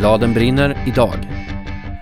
Bladen 0.00 0.34
brinner 0.34 0.84
idag. 0.86 1.14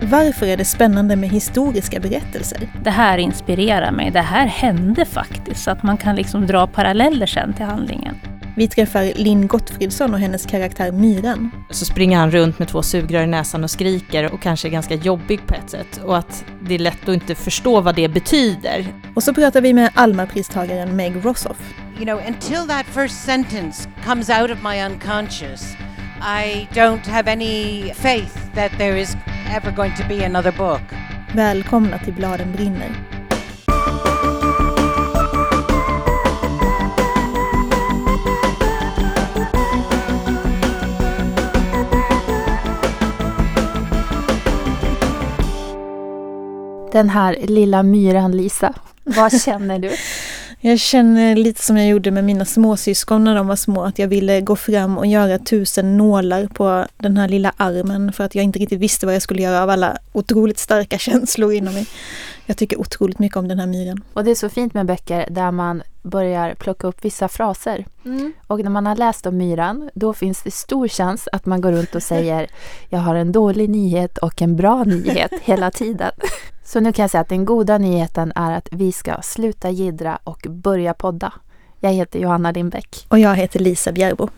Varför 0.02 0.46
är 0.46 0.56
det 0.56 0.64
spännande 0.64 1.16
med 1.16 1.28
historiska 1.30 2.00
berättelser? 2.00 2.68
Det 2.84 2.90
här 2.90 3.18
inspirerar 3.18 3.92
mig. 3.92 4.10
Det 4.10 4.20
här 4.20 4.46
hände 4.46 5.04
faktiskt. 5.04 5.62
Så 5.62 5.70
att 5.70 5.82
man 5.82 5.96
kan 5.96 6.16
liksom 6.16 6.46
dra 6.46 6.66
paralleller 6.66 7.26
sen 7.26 7.52
till 7.52 7.64
handlingen. 7.64 8.14
Vi 8.56 8.68
träffar 8.68 9.12
Linn 9.14 9.46
Gottfridsson 9.46 10.14
och 10.14 10.20
hennes 10.20 10.46
karaktär 10.46 10.92
Myran. 10.92 11.50
Så 11.70 11.84
springer 11.84 12.18
han 12.18 12.30
runt 12.30 12.58
med 12.58 12.68
två 12.68 12.82
sugrör 12.82 13.22
i 13.22 13.26
näsan 13.26 13.64
och 13.64 13.70
skriker 13.70 14.32
och 14.32 14.42
kanske 14.42 14.68
är 14.68 14.72
ganska 14.72 14.94
jobbig 14.94 15.46
på 15.46 15.54
ett 15.54 15.70
sätt. 15.70 16.00
Och 16.04 16.18
att 16.18 16.44
det 16.62 16.74
är 16.74 16.78
lätt 16.78 17.02
att 17.02 17.14
inte 17.14 17.34
förstå 17.34 17.80
vad 17.80 17.94
det 17.94 18.08
betyder. 18.08 18.86
Och 19.14 19.22
så 19.22 19.34
pratar 19.34 19.60
vi 19.60 19.72
med 19.72 19.90
Alma-pristagaren 19.94 20.96
Meg 20.96 21.24
Rossoff. 21.24 21.74
You 21.96 22.04
know, 22.04 22.20
until 22.26 22.68
that 22.68 22.86
first 22.86 23.24
sentence 23.24 23.88
comes 24.06 24.30
out 24.30 24.50
of 24.50 24.62
my 24.62 24.82
unconscious, 24.82 25.76
I 26.20 26.68
don't 26.74 27.06
have 27.06 27.28
any 27.28 27.92
faith 27.94 28.50
that 28.54 28.72
there 28.78 28.96
is 28.96 29.16
ever 29.48 29.70
going 29.70 29.94
to 29.94 30.04
be 30.08 30.24
another 30.24 30.52
book. 30.52 30.82
Välkomna 31.34 31.98
till 31.98 32.14
Bladen 32.14 32.52
brinner. 32.52 32.90
Den 46.92 47.08
här 47.08 47.36
lilla 47.40 47.82
myran 47.82 48.32
Lisa, 48.32 48.74
vad 49.04 49.42
känner 49.42 49.78
du? 49.78 49.90
Jag 50.60 50.80
känner 50.80 51.36
lite 51.36 51.62
som 51.62 51.76
jag 51.76 51.88
gjorde 51.88 52.10
med 52.10 52.24
mina 52.24 52.44
småsyskon 52.44 53.24
när 53.24 53.34
de 53.34 53.46
var 53.46 53.56
små, 53.56 53.84
att 53.84 53.98
jag 53.98 54.08
ville 54.08 54.40
gå 54.40 54.56
fram 54.56 54.98
och 54.98 55.06
göra 55.06 55.38
tusen 55.38 55.96
nålar 55.96 56.46
på 56.46 56.86
den 56.96 57.16
här 57.16 57.28
lilla 57.28 57.52
armen 57.56 58.12
för 58.12 58.24
att 58.24 58.34
jag 58.34 58.44
inte 58.44 58.58
riktigt 58.58 58.80
visste 58.80 59.06
vad 59.06 59.14
jag 59.14 59.22
skulle 59.22 59.42
göra 59.42 59.62
av 59.62 59.70
alla 59.70 59.98
otroligt 60.12 60.58
starka 60.58 60.98
känslor 61.08 61.52
inom 61.52 61.74
mig. 61.74 61.86
Jag 62.48 62.56
tycker 62.56 62.80
otroligt 62.80 63.18
mycket 63.18 63.36
om 63.36 63.48
den 63.48 63.58
här 63.58 63.66
myran. 63.66 64.02
Och 64.12 64.24
det 64.24 64.30
är 64.30 64.34
så 64.34 64.48
fint 64.48 64.74
med 64.74 64.86
böcker 64.86 65.28
där 65.30 65.50
man 65.50 65.82
börjar 66.02 66.54
plocka 66.54 66.86
upp 66.86 67.04
vissa 67.04 67.28
fraser. 67.28 67.86
Mm. 68.04 68.32
Och 68.46 68.60
när 68.60 68.70
man 68.70 68.86
har 68.86 68.96
läst 68.96 69.26
om 69.26 69.36
myran, 69.36 69.90
då 69.94 70.12
finns 70.12 70.42
det 70.42 70.50
stor 70.50 70.88
chans 70.88 71.28
att 71.32 71.46
man 71.46 71.60
går 71.60 71.72
runt 71.72 71.94
och 71.94 72.02
säger 72.02 72.50
jag 72.88 72.98
har 72.98 73.14
en 73.14 73.32
dålig 73.32 73.70
nyhet 73.70 74.18
och 74.18 74.42
en 74.42 74.56
bra 74.56 74.84
nyhet 74.84 75.32
hela 75.42 75.70
tiden. 75.70 76.10
Så 76.64 76.80
nu 76.80 76.92
kan 76.92 77.02
jag 77.02 77.10
säga 77.10 77.20
att 77.20 77.28
den 77.28 77.44
goda 77.44 77.78
nyheten 77.78 78.32
är 78.34 78.52
att 78.52 78.68
vi 78.70 78.92
ska 78.92 79.22
sluta 79.22 79.70
gidra 79.70 80.18
och 80.24 80.46
börja 80.48 80.94
podda. 80.94 81.32
Jag 81.80 81.92
heter 81.92 82.18
Johanna 82.18 82.50
Lindbäck. 82.50 83.06
Och 83.08 83.18
jag 83.18 83.36
heter 83.36 83.60
Lisa 83.60 83.92
Bjärbo. 83.92 84.28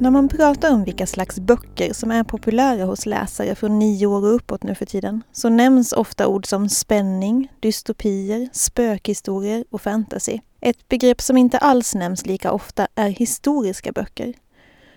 När 0.00 0.10
man 0.10 0.28
pratar 0.28 0.74
om 0.74 0.84
vilka 0.84 1.06
slags 1.06 1.40
böcker 1.40 1.92
som 1.92 2.10
är 2.10 2.24
populära 2.24 2.84
hos 2.84 3.06
läsare 3.06 3.54
från 3.54 3.78
nio 3.78 4.06
år 4.06 4.24
och 4.24 4.34
uppåt 4.34 4.62
nu 4.62 4.74
för 4.74 4.86
tiden 4.86 5.22
så 5.32 5.48
nämns 5.48 5.92
ofta 5.92 6.26
ord 6.26 6.46
som 6.46 6.68
spänning, 6.68 7.52
dystopier, 7.60 8.48
spökhistorier 8.52 9.64
och 9.70 9.82
fantasy. 9.82 10.38
Ett 10.60 10.88
begrepp 10.88 11.20
som 11.20 11.36
inte 11.36 11.58
alls 11.58 11.94
nämns 11.94 12.26
lika 12.26 12.52
ofta 12.52 12.88
är 12.94 13.08
historiska 13.08 13.92
böcker. 13.92 14.34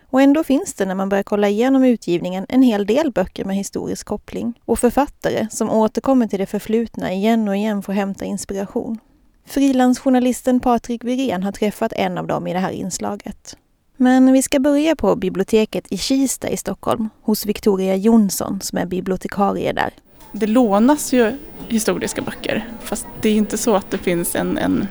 Och 0.10 0.22
ändå 0.22 0.44
finns 0.44 0.74
det 0.74 0.86
när 0.86 0.96
man 0.96 1.10
börjar 1.10 1.24
kolla 1.24 1.50
igenom 1.50 1.84
utgivningen 1.84 2.46
en 2.50 2.62
hel 2.62 2.86
del 2.86 3.12
böcker 3.12 3.46
med 3.46 3.56
historisk 3.56 4.08
koppling 4.08 4.60
och 4.66 4.80
författare 4.80 5.48
som 5.52 5.70
återkommer 5.70 6.28
till 6.28 6.40
det 6.40 6.46
förflutna 6.46 7.14
igen 7.14 7.48
och 7.48 7.56
igen 7.56 7.84
för 7.84 7.94
att 7.94 7.98
hämta 7.98 8.26
inspiration. 8.26 9.00
Frilansjournalisten 9.46 10.60
Patrik 10.60 11.04
Wirén 11.04 11.44
har 11.44 11.52
träffat 11.52 11.94
en 11.94 12.18
av 12.18 12.28
dem 12.28 12.48
i 12.48 12.54
det 12.54 12.60
här 12.60 12.72
inslaget. 12.72 13.58
Men 13.98 14.34
vi 14.34 14.42
ska 14.42 14.60
börja 14.60 14.96
på 14.96 15.16
biblioteket 15.16 15.92
i 15.92 15.98
Kista 15.98 16.50
i 16.50 16.58
Stockholm 16.58 17.10
hos 17.22 17.46
Victoria 17.46 17.96
Jonsson 17.96 18.62
som 18.62 18.78
är 18.78 18.86
bibliotekarie 18.86 19.74
där. 19.74 19.94
Det 20.32 20.48
lånas 20.48 21.14
ju 21.14 21.32
historiska 21.68 22.22
böcker 22.22 22.68
fast 22.82 23.06
det 23.22 23.30
är 23.30 23.34
inte 23.34 23.58
så 23.58 23.76
att 23.76 23.92
det 23.92 23.98
finns 23.98 24.36
en, 24.36 24.58
en 24.58 24.88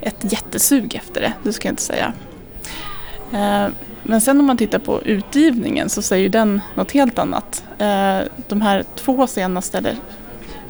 ett 0.00 0.32
jättesug 0.32 0.94
efter 0.94 1.20
det, 1.20 1.32
det 1.42 1.52
ska 1.52 1.68
jag 1.68 1.72
inte 1.72 1.82
säga. 1.82 2.12
Eh, 3.32 3.68
men 4.02 4.20
sen 4.20 4.40
om 4.40 4.46
man 4.46 4.56
tittar 4.56 4.78
på 4.78 5.02
utgivningen 5.02 5.88
så 5.88 6.02
säger 6.02 6.28
den 6.28 6.60
något 6.74 6.92
helt 6.92 7.18
annat. 7.18 7.64
Eh, 7.78 8.18
de 8.48 8.60
här 8.60 8.84
två 8.94 9.26
senaste, 9.26 9.78
eller 9.78 9.96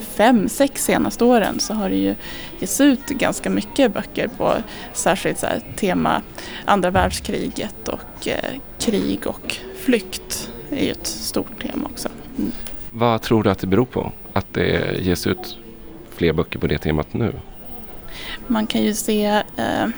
fem, 0.03 0.49
sex 0.49 0.85
senaste 0.85 1.25
åren 1.25 1.61
så 1.61 1.75
har 1.75 1.89
det 1.89 1.97
ju 1.97 2.15
getts 2.59 2.81
ut 2.81 3.07
ganska 3.07 3.51
mycket 3.51 3.95
böcker 3.95 4.29
på 4.29 4.55
särskilt 4.93 5.39
så 5.39 5.47
tema 5.77 6.23
andra 6.65 6.91
världskriget 6.91 7.89
och 7.89 8.29
eh, 8.29 8.61
krig 8.79 9.27
och 9.27 9.57
flykt 9.77 10.51
är 10.71 10.85
ju 10.85 10.91
ett 10.91 11.07
stort 11.07 11.63
tema 11.63 11.89
också. 11.93 12.09
Mm. 12.39 12.53
Vad 12.91 13.23
tror 13.23 13.43
du 13.43 13.51
att 13.51 13.59
det 13.59 13.67
beror 13.67 13.85
på 13.85 14.13
att 14.33 14.55
det 14.55 14.99
ges 15.01 15.27
ut 15.27 15.59
fler 16.11 16.33
böcker 16.33 16.59
på 16.59 16.67
det 16.67 16.79
temat 16.79 17.15
nu? 17.15 17.33
Man 18.47 18.67
kan 18.67 18.83
ju 18.83 18.95
se 18.95 19.27
eh, 19.57 19.89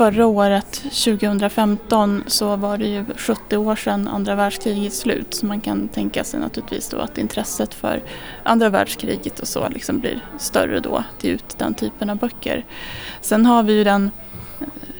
förra 0.00 0.26
året, 0.26 0.82
2015, 0.82 2.24
så 2.26 2.56
var 2.56 2.78
det 2.78 2.86
ju 2.86 3.04
70 3.16 3.56
år 3.56 3.76
sedan 3.76 4.08
andra 4.08 4.34
världskrigets 4.34 4.98
slut. 4.98 5.34
Så 5.34 5.46
man 5.46 5.60
kan 5.60 5.88
tänka 5.88 6.24
sig 6.24 6.40
naturligtvis 6.40 6.88
då 6.88 6.98
att 6.98 7.18
intresset 7.18 7.74
för 7.74 8.02
andra 8.42 8.68
världskriget 8.68 9.40
och 9.40 9.48
så 9.48 9.68
liksom 9.68 9.98
blir 9.98 10.24
större 10.38 10.80
då 10.80 10.96
att 10.96 11.24
ge 11.24 11.30
ut 11.30 11.58
den 11.58 11.74
typen 11.74 12.10
av 12.10 12.16
böcker. 12.16 12.64
Sen 13.20 13.46
har 13.46 13.62
vi 13.62 13.72
ju 13.72 13.84
den 13.84 14.10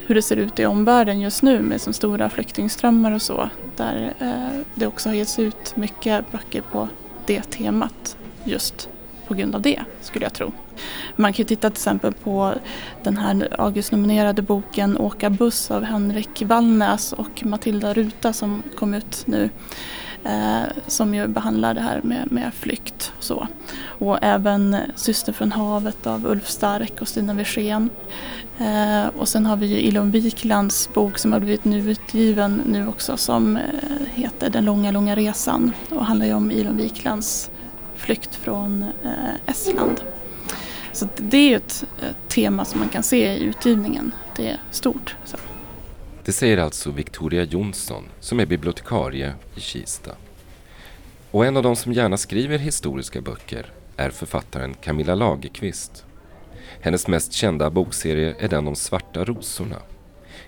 hur 0.05 0.15
det 0.15 0.21
ser 0.21 0.37
ut 0.37 0.59
i 0.59 0.65
omvärlden 0.65 1.21
just 1.21 1.43
nu 1.43 1.61
med 1.61 1.81
som 1.81 1.93
stora 1.93 2.29
flyktingströmmar 2.29 3.11
och 3.11 3.21
så. 3.21 3.49
Där 3.75 4.13
eh, 4.19 4.59
det 4.75 4.87
också 4.87 5.09
har 5.09 5.13
getts 5.13 5.39
ut 5.39 5.75
mycket 5.75 6.31
böcker 6.31 6.61
på 6.71 6.87
det 7.25 7.41
temat 7.41 8.17
just 8.43 8.89
på 9.27 9.33
grund 9.33 9.55
av 9.55 9.61
det 9.61 9.79
skulle 10.01 10.25
jag 10.25 10.33
tro. 10.33 10.51
Man 11.15 11.33
kan 11.33 11.45
titta 11.45 11.69
till 11.69 11.77
exempel 11.77 12.13
på 12.13 12.53
den 13.03 13.17
här 13.17 13.55
Augustnominerade 13.59 14.41
boken 14.41 14.97
Åka 14.97 15.29
buss 15.29 15.71
av 15.71 15.83
Henrik 15.83 16.41
Wallnäs 16.41 17.13
och 17.13 17.45
Matilda 17.45 17.93
Ruta 17.93 18.33
som 18.33 18.63
kom 18.75 18.93
ut 18.93 19.23
nu. 19.25 19.49
Eh, 20.23 20.61
som 20.87 21.15
ju 21.15 21.27
behandlar 21.27 21.73
det 21.73 21.81
här 21.81 22.01
med, 22.03 22.31
med 22.31 22.53
flykt 22.53 23.13
och 23.17 23.23
så. 23.23 23.47
Och 23.83 24.17
även 24.21 24.77
Syster 24.95 25.33
från 25.33 25.51
havet 25.51 26.07
av 26.07 26.25
Ulf 26.27 26.49
Stark 26.49 27.01
och 27.01 27.07
Stina 27.07 27.33
Wirsén. 27.33 27.89
Eh, 28.57 29.07
och 29.17 29.27
sen 29.27 29.45
har 29.45 29.55
vi 29.55 29.65
ju 29.65 29.79
Ilon 29.79 30.11
Wiklands 30.11 30.93
bok 30.93 31.17
som 31.17 31.33
har 31.33 31.39
blivit 31.39 31.65
nyutgiven 31.65 32.61
nu 32.65 32.87
också 32.87 33.17
som 33.17 33.57
eh, 33.57 33.63
heter 34.13 34.49
Den 34.49 34.65
långa, 34.65 34.91
långa 34.91 35.15
resan 35.15 35.71
och 35.89 36.05
handlar 36.05 36.25
ju 36.25 36.33
om 36.33 36.51
Ilon 36.51 36.77
Wiklands 36.77 37.51
flykt 37.95 38.35
från 38.35 38.85
eh, 39.03 39.51
Estland. 39.51 40.01
Så 41.01 41.07
det 41.17 41.37
är 41.37 41.49
ju 41.49 41.55
ett, 41.55 41.85
ett, 42.01 42.15
tema 42.27 42.65
som 42.65 42.79
man 42.79 42.89
kan 42.89 43.03
se 43.03 43.33
i 43.33 43.43
utgivningen. 43.43 44.11
Det 44.35 44.47
är 44.47 44.59
stort. 44.71 45.15
Så. 45.25 45.37
Det 46.25 46.31
säger 46.31 46.57
alltså 46.57 46.91
Victoria 46.91 47.43
Jonsson 47.43 48.03
som 48.19 48.39
är 48.39 48.45
bibliotekarie 48.45 49.33
i 49.55 49.59
Kista. 49.59 50.11
Och 51.31 51.45
en 51.45 51.57
av 51.57 51.63
de 51.63 51.75
som 51.75 51.93
gärna 51.93 52.17
skriver 52.17 52.57
historiska 52.57 53.21
böcker 53.21 53.65
är 53.97 54.09
författaren 54.09 54.73
Camilla 54.73 55.15
Lagerqvist. 55.15 56.05
Hennes 56.81 57.07
mest 57.07 57.33
kända 57.33 57.69
bokserie 57.69 58.35
är 58.39 58.47
den 58.47 58.67
om 58.67 58.75
Svarta 58.75 59.25
rosorna. 59.25 59.77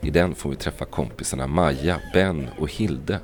I 0.01 0.09
den 0.09 0.35
får 0.35 0.49
vi 0.49 0.55
träffa 0.55 0.85
kompisarna 0.85 1.47
Maja, 1.47 1.99
Ben 2.13 2.49
och 2.59 2.71
Hilde 2.71 3.19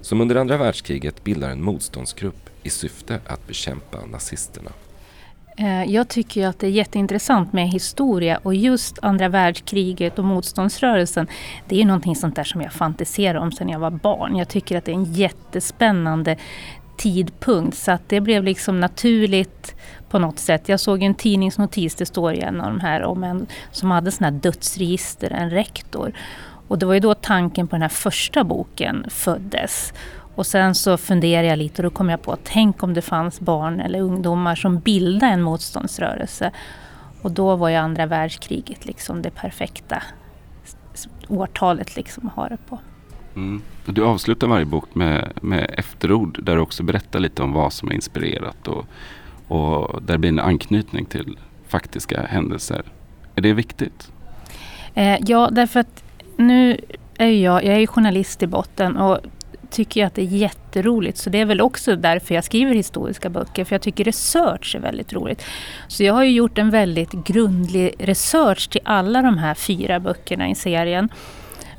som 0.00 0.20
under 0.20 0.36
andra 0.36 0.56
världskriget 0.56 1.24
bildar 1.24 1.50
en 1.50 1.62
motståndsgrupp 1.62 2.50
i 2.62 2.70
syfte 2.70 3.20
att 3.26 3.46
bekämpa 3.46 4.06
nazisterna. 4.06 4.70
Eh, 5.56 5.84
jag 5.84 6.08
tycker 6.08 6.46
att 6.46 6.58
det 6.58 6.66
är 6.66 6.70
jätteintressant 6.70 7.52
med 7.52 7.68
historia 7.68 8.40
och 8.42 8.54
just 8.54 8.98
andra 9.02 9.28
världskriget 9.28 10.18
och 10.18 10.24
motståndsrörelsen. 10.24 11.26
Det 11.68 11.80
är 11.80 11.84
någonting 11.84 12.16
sånt 12.16 12.36
där 12.36 12.44
som 12.44 12.60
jag 12.60 12.72
fantiserar 12.72 13.38
om 13.38 13.52
sedan 13.52 13.68
jag 13.68 13.78
var 13.78 13.90
barn. 13.90 14.36
Jag 14.36 14.48
tycker 14.48 14.78
att 14.78 14.84
det 14.84 14.92
är 14.92 14.96
en 14.96 15.12
jättespännande 15.12 16.36
tidpunkt 16.96 17.76
så 17.76 17.92
att 17.92 18.08
det 18.08 18.20
blev 18.20 18.44
liksom 18.44 18.80
naturligt 18.80 19.74
på 20.08 20.18
något 20.18 20.38
sätt. 20.38 20.68
Jag 20.68 20.80
såg 20.80 21.02
en 21.02 21.14
tidningsnotis, 21.14 21.94
det 21.94 22.06
står 22.06 22.32
i 22.32 22.40
en 22.40 22.60
av 22.60 22.66
de 22.66 22.80
här, 22.80 23.02
om 23.02 23.24
en 23.24 23.46
som 23.70 23.90
hade 23.90 24.10
sådana 24.10 24.36
här 24.36 24.40
dödsregister, 24.42 25.30
en 25.30 25.50
rektor. 25.50 26.12
Och 26.68 26.78
det 26.78 26.86
var 26.86 26.94
ju 26.94 27.00
då 27.00 27.14
tanken 27.14 27.68
på 27.68 27.76
den 27.76 27.82
här 27.82 27.88
första 27.88 28.44
boken 28.44 29.06
föddes. 29.10 29.92
Och 30.34 30.46
sen 30.46 30.74
så 30.74 30.96
funderade 30.96 31.48
jag 31.48 31.58
lite 31.58 31.82
och 31.82 31.90
då 31.90 31.96
kom 31.96 32.08
jag 32.08 32.22
på, 32.22 32.36
tänk 32.44 32.82
om 32.82 32.94
det 32.94 33.02
fanns 33.02 33.40
barn 33.40 33.80
eller 33.80 34.00
ungdomar 34.00 34.54
som 34.54 34.78
bildade 34.78 35.32
en 35.32 35.42
motståndsrörelse. 35.42 36.50
Och 37.22 37.30
då 37.30 37.56
var 37.56 37.68
ju 37.68 37.74
andra 37.74 38.06
världskriget 38.06 38.86
liksom 38.86 39.22
det 39.22 39.30
perfekta 39.30 40.02
årtalet 41.28 41.96
liksom 41.96 42.26
att 42.26 42.34
ha 42.34 42.48
det 42.48 42.58
på. 42.68 42.78
Mm. 43.34 43.62
Du 43.86 44.04
avslutar 44.04 44.46
varje 44.46 44.64
bok 44.64 44.94
med, 44.94 45.32
med 45.42 45.74
efterord 45.78 46.44
där 46.44 46.56
du 46.56 46.62
också 46.62 46.82
berättar 46.82 47.20
lite 47.20 47.42
om 47.42 47.52
vad 47.52 47.72
som 47.72 47.88
har 47.88 47.94
inspirerat 47.94 48.68
och, 48.68 48.86
och 49.48 50.02
där 50.02 50.18
blir 50.18 50.28
en 50.28 50.38
anknytning 50.38 51.04
till 51.04 51.38
faktiska 51.68 52.22
händelser. 52.22 52.82
Är 53.34 53.40
det 53.40 53.52
viktigt? 53.52 54.12
Eh, 54.94 55.18
ja, 55.26 55.48
därför 55.52 55.80
att 55.80 56.04
nu 56.36 56.80
är 57.18 57.28
jag, 57.28 57.64
jag 57.64 57.82
är 57.82 57.86
journalist 57.86 58.42
i 58.42 58.46
botten 58.46 58.96
och 58.96 59.18
tycker 59.70 60.00
jag 60.00 60.06
att 60.06 60.14
det 60.14 60.22
är 60.22 60.26
jätteroligt. 60.26 61.18
Så 61.18 61.30
det 61.30 61.40
är 61.40 61.44
väl 61.44 61.60
också 61.60 61.96
därför 61.96 62.34
jag 62.34 62.44
skriver 62.44 62.74
historiska 62.74 63.28
böcker. 63.28 63.64
För 63.64 63.74
jag 63.74 63.82
tycker 63.82 64.04
research 64.04 64.74
är 64.76 64.80
väldigt 64.80 65.12
roligt. 65.12 65.44
Så 65.88 66.02
jag 66.04 66.14
har 66.14 66.24
ju 66.24 66.30
gjort 66.30 66.58
en 66.58 66.70
väldigt 66.70 67.12
grundlig 67.12 67.94
research 67.98 68.70
till 68.70 68.80
alla 68.84 69.22
de 69.22 69.38
här 69.38 69.54
fyra 69.54 70.00
böckerna 70.00 70.48
i 70.48 70.54
serien. 70.54 71.08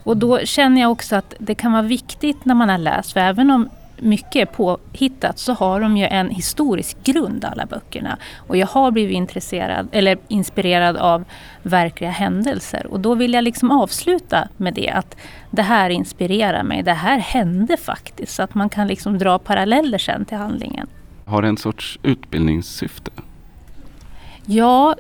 Och 0.04 0.18
då 0.18 0.40
känner 0.40 0.82
jag 0.82 0.92
också 0.92 1.16
att 1.16 1.34
det 1.40 1.56
kan 1.56 1.72
vara 1.72 1.82
viktigt 1.82 2.46
när 2.46 2.56
man 2.56 2.70
har 2.70 2.78
läst. 2.78 3.14
För 3.14 3.20
även 3.20 3.52
om 3.52 3.70
mycket 3.98 4.52
påhittat 4.52 5.40
så 5.40 5.54
har 5.54 5.82
de 5.82 5.98
ju 5.98 6.06
en 6.06 6.30
historisk 6.30 6.98
grund 7.04 7.46
alla 7.46 7.66
böckerna. 7.66 8.18
Och 8.38 8.58
jag 8.58 8.68
har 8.68 8.92
blivit 8.92 9.16
intresserad, 9.16 9.88
eller 9.92 10.18
inspirerad 10.28 10.98
av 10.98 11.26
verkliga 11.64 12.12
händelser. 12.12 12.88
Och 12.88 13.00
då 13.00 13.16
vill 13.16 13.34
jag 13.34 13.44
liksom 13.44 13.72
avsluta 13.72 14.48
med 14.58 14.74
det 14.74 14.90
att 14.90 15.18
det 15.52 15.62
här 15.62 15.90
inspirerar 15.90 16.64
mig. 16.64 16.84
Det 16.84 16.94
här 16.94 17.18
hände 17.18 17.78
faktiskt. 17.78 18.36
Så 18.36 18.44
att 18.44 18.56
man 18.56 18.70
kan 18.70 18.88
liksom 18.88 19.18
dra 19.18 19.40
paralleller 19.40 19.98
sen 19.98 20.26
till 20.26 20.38
handlingen. 20.38 20.88
Har 21.26 21.42
det 21.42 21.48
en 21.48 21.58
sorts 21.58 22.00
utbildningssyfte? 22.04 23.12
Ja, 24.46 24.96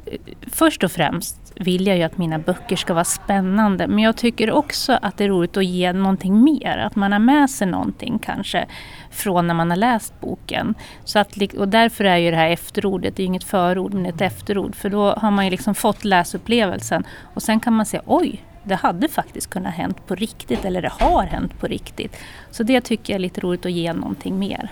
först 0.51 0.83
och 0.83 0.91
främst 0.91 1.44
vill 1.55 1.87
jag 1.87 1.97
ju 1.97 2.03
att 2.03 2.17
mina 2.17 2.39
böcker 2.39 2.75
ska 2.75 2.93
vara 2.93 3.03
spännande. 3.03 3.87
Men 3.87 3.99
jag 3.99 4.17
tycker 4.17 4.51
också 4.51 4.99
att 5.01 5.17
det 5.17 5.23
är 5.23 5.29
roligt 5.29 5.57
att 5.57 5.65
ge 5.65 5.93
någonting 5.93 6.43
mer. 6.43 6.77
Att 6.77 6.95
man 6.95 7.11
har 7.11 7.19
med 7.19 7.49
sig 7.49 7.67
någonting 7.67 8.19
kanske 8.19 8.65
från 9.11 9.47
när 9.47 9.53
man 9.53 9.69
har 9.69 9.77
läst 9.77 10.21
boken. 10.21 10.75
Så 11.03 11.19
att, 11.19 11.37
och 11.57 11.67
därför 11.67 12.03
är 12.03 12.17
ju 12.17 12.31
det 12.31 12.37
här 12.37 12.49
efterordet, 12.49 13.15
det 13.15 13.21
är 13.21 13.23
ju 13.23 13.27
inget 13.27 13.43
förord 13.43 13.93
men 13.93 14.05
ett 14.05 14.21
efterord. 14.21 14.75
För 14.75 14.89
då 14.89 15.11
har 15.11 15.31
man 15.31 15.45
ju 15.45 15.51
liksom 15.51 15.75
fått 15.75 16.05
läsupplevelsen. 16.05 17.03
Och 17.33 17.43
sen 17.43 17.59
kan 17.59 17.73
man 17.73 17.85
säga 17.85 18.03
oj, 18.05 18.43
det 18.63 18.75
hade 18.75 19.07
faktiskt 19.07 19.49
kunnat 19.49 19.73
hänt 19.73 20.07
på 20.07 20.15
riktigt. 20.15 20.65
Eller 20.65 20.81
det 20.81 20.91
har 20.99 21.23
hänt 21.23 21.59
på 21.59 21.67
riktigt. 21.67 22.17
Så 22.51 22.63
det 22.63 22.81
tycker 22.81 23.13
jag 23.13 23.15
är 23.15 23.21
lite 23.21 23.41
roligt 23.41 23.65
att 23.65 23.71
ge 23.71 23.93
någonting 23.93 24.39
mer. 24.39 24.69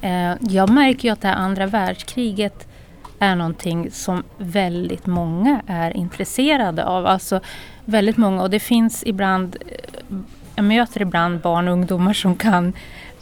Eh, 0.00 0.34
jag 0.40 0.70
märker 0.70 1.08
ju 1.08 1.12
att 1.12 1.20
det 1.20 1.28
här 1.28 1.34
andra 1.34 1.66
världskriget 1.66 2.68
är 3.18 3.36
någonting 3.36 3.90
som 3.90 4.22
väldigt 4.38 5.06
många 5.06 5.62
är 5.66 5.96
intresserade 5.96 6.84
av. 6.84 7.06
Alltså 7.06 7.40
väldigt 7.84 8.16
många 8.16 8.42
och 8.42 8.50
det 8.50 8.60
finns 8.60 9.02
ibland, 9.06 9.56
eh, 9.66 10.16
jag 10.54 10.64
möter 10.64 11.02
ibland 11.02 11.40
barn 11.40 11.68
och 11.68 11.72
ungdomar 11.72 12.12
som 12.12 12.36
kan 12.36 12.72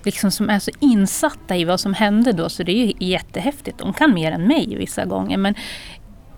liksom 0.02 0.30
som 0.30 0.50
är 0.50 0.58
så 0.58 0.70
insatta 0.80 1.56
i 1.56 1.64
vad 1.64 1.80
som 1.80 1.94
hände 1.94 2.32
då 2.32 2.48
så 2.48 2.62
det 2.62 2.72
är 2.72 2.86
ju 2.86 2.92
jättehäftigt. 2.98 3.78
De 3.78 3.92
kan 3.92 4.14
mer 4.14 4.32
än 4.32 4.46
mig 4.46 4.76
vissa 4.76 5.04
gånger 5.04 5.36
men 5.36 5.54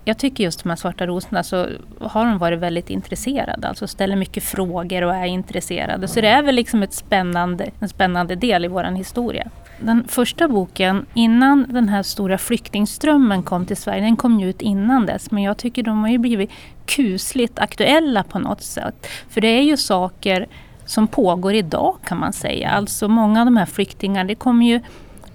jag 0.09 0.19
tycker 0.19 0.44
just 0.44 0.62
de 0.62 0.69
här 0.69 0.76
svarta 0.76 1.06
rosorna 1.06 1.43
så 1.43 1.67
har 2.00 2.25
de 2.25 2.38
varit 2.38 2.59
väldigt 2.59 2.91
intresserade. 2.91 3.69
Alltså 3.69 3.87
ställer 3.87 4.17
mycket 4.17 4.44
frågor 4.44 5.02
och 5.02 5.14
är 5.14 5.25
intresserade. 5.25 6.09
Så 6.09 6.20
det 6.20 6.29
är 6.29 6.43
väl 6.43 6.55
liksom 6.55 6.82
ett 6.82 6.93
spännande, 6.93 7.70
en 7.81 7.88
spännande 7.88 8.35
del 8.35 8.64
i 8.64 8.69
vår 8.69 8.85
historia. 8.97 9.50
Den 9.81 10.05
första 10.08 10.49
boken, 10.49 11.06
innan 11.14 11.67
den 11.69 11.88
här 11.88 12.02
stora 12.02 12.38
flyktingströmmen 12.38 13.43
kom 13.43 13.67
till 13.67 13.76
Sverige, 13.76 14.02
den 14.02 14.17
kom 14.17 14.40
ju 14.40 14.49
ut 14.49 14.62
innan 14.62 15.06
dess. 15.06 15.31
Men 15.31 15.43
jag 15.43 15.56
tycker 15.56 15.82
de 15.82 16.00
har 16.00 16.08
ju 16.08 16.19
blivit 16.19 16.50
kusligt 16.87 17.58
aktuella 17.58 18.23
på 18.23 18.38
något 18.38 18.62
sätt. 18.62 19.06
För 19.28 19.40
det 19.40 19.49
är 19.49 19.62
ju 19.62 19.76
saker 19.76 20.46
som 20.87 21.08
pågår 21.08 21.55
idag 21.55 21.96
kan 22.05 22.19
man 22.19 22.32
säga. 22.32 22.70
Alltså 22.70 23.08
många 23.08 23.40
av 23.40 23.46
de 23.46 23.56
här 23.56 23.67
flyktingarna, 23.67 24.25
det 24.25 24.34
kommer 24.34 24.67
ju 24.67 24.81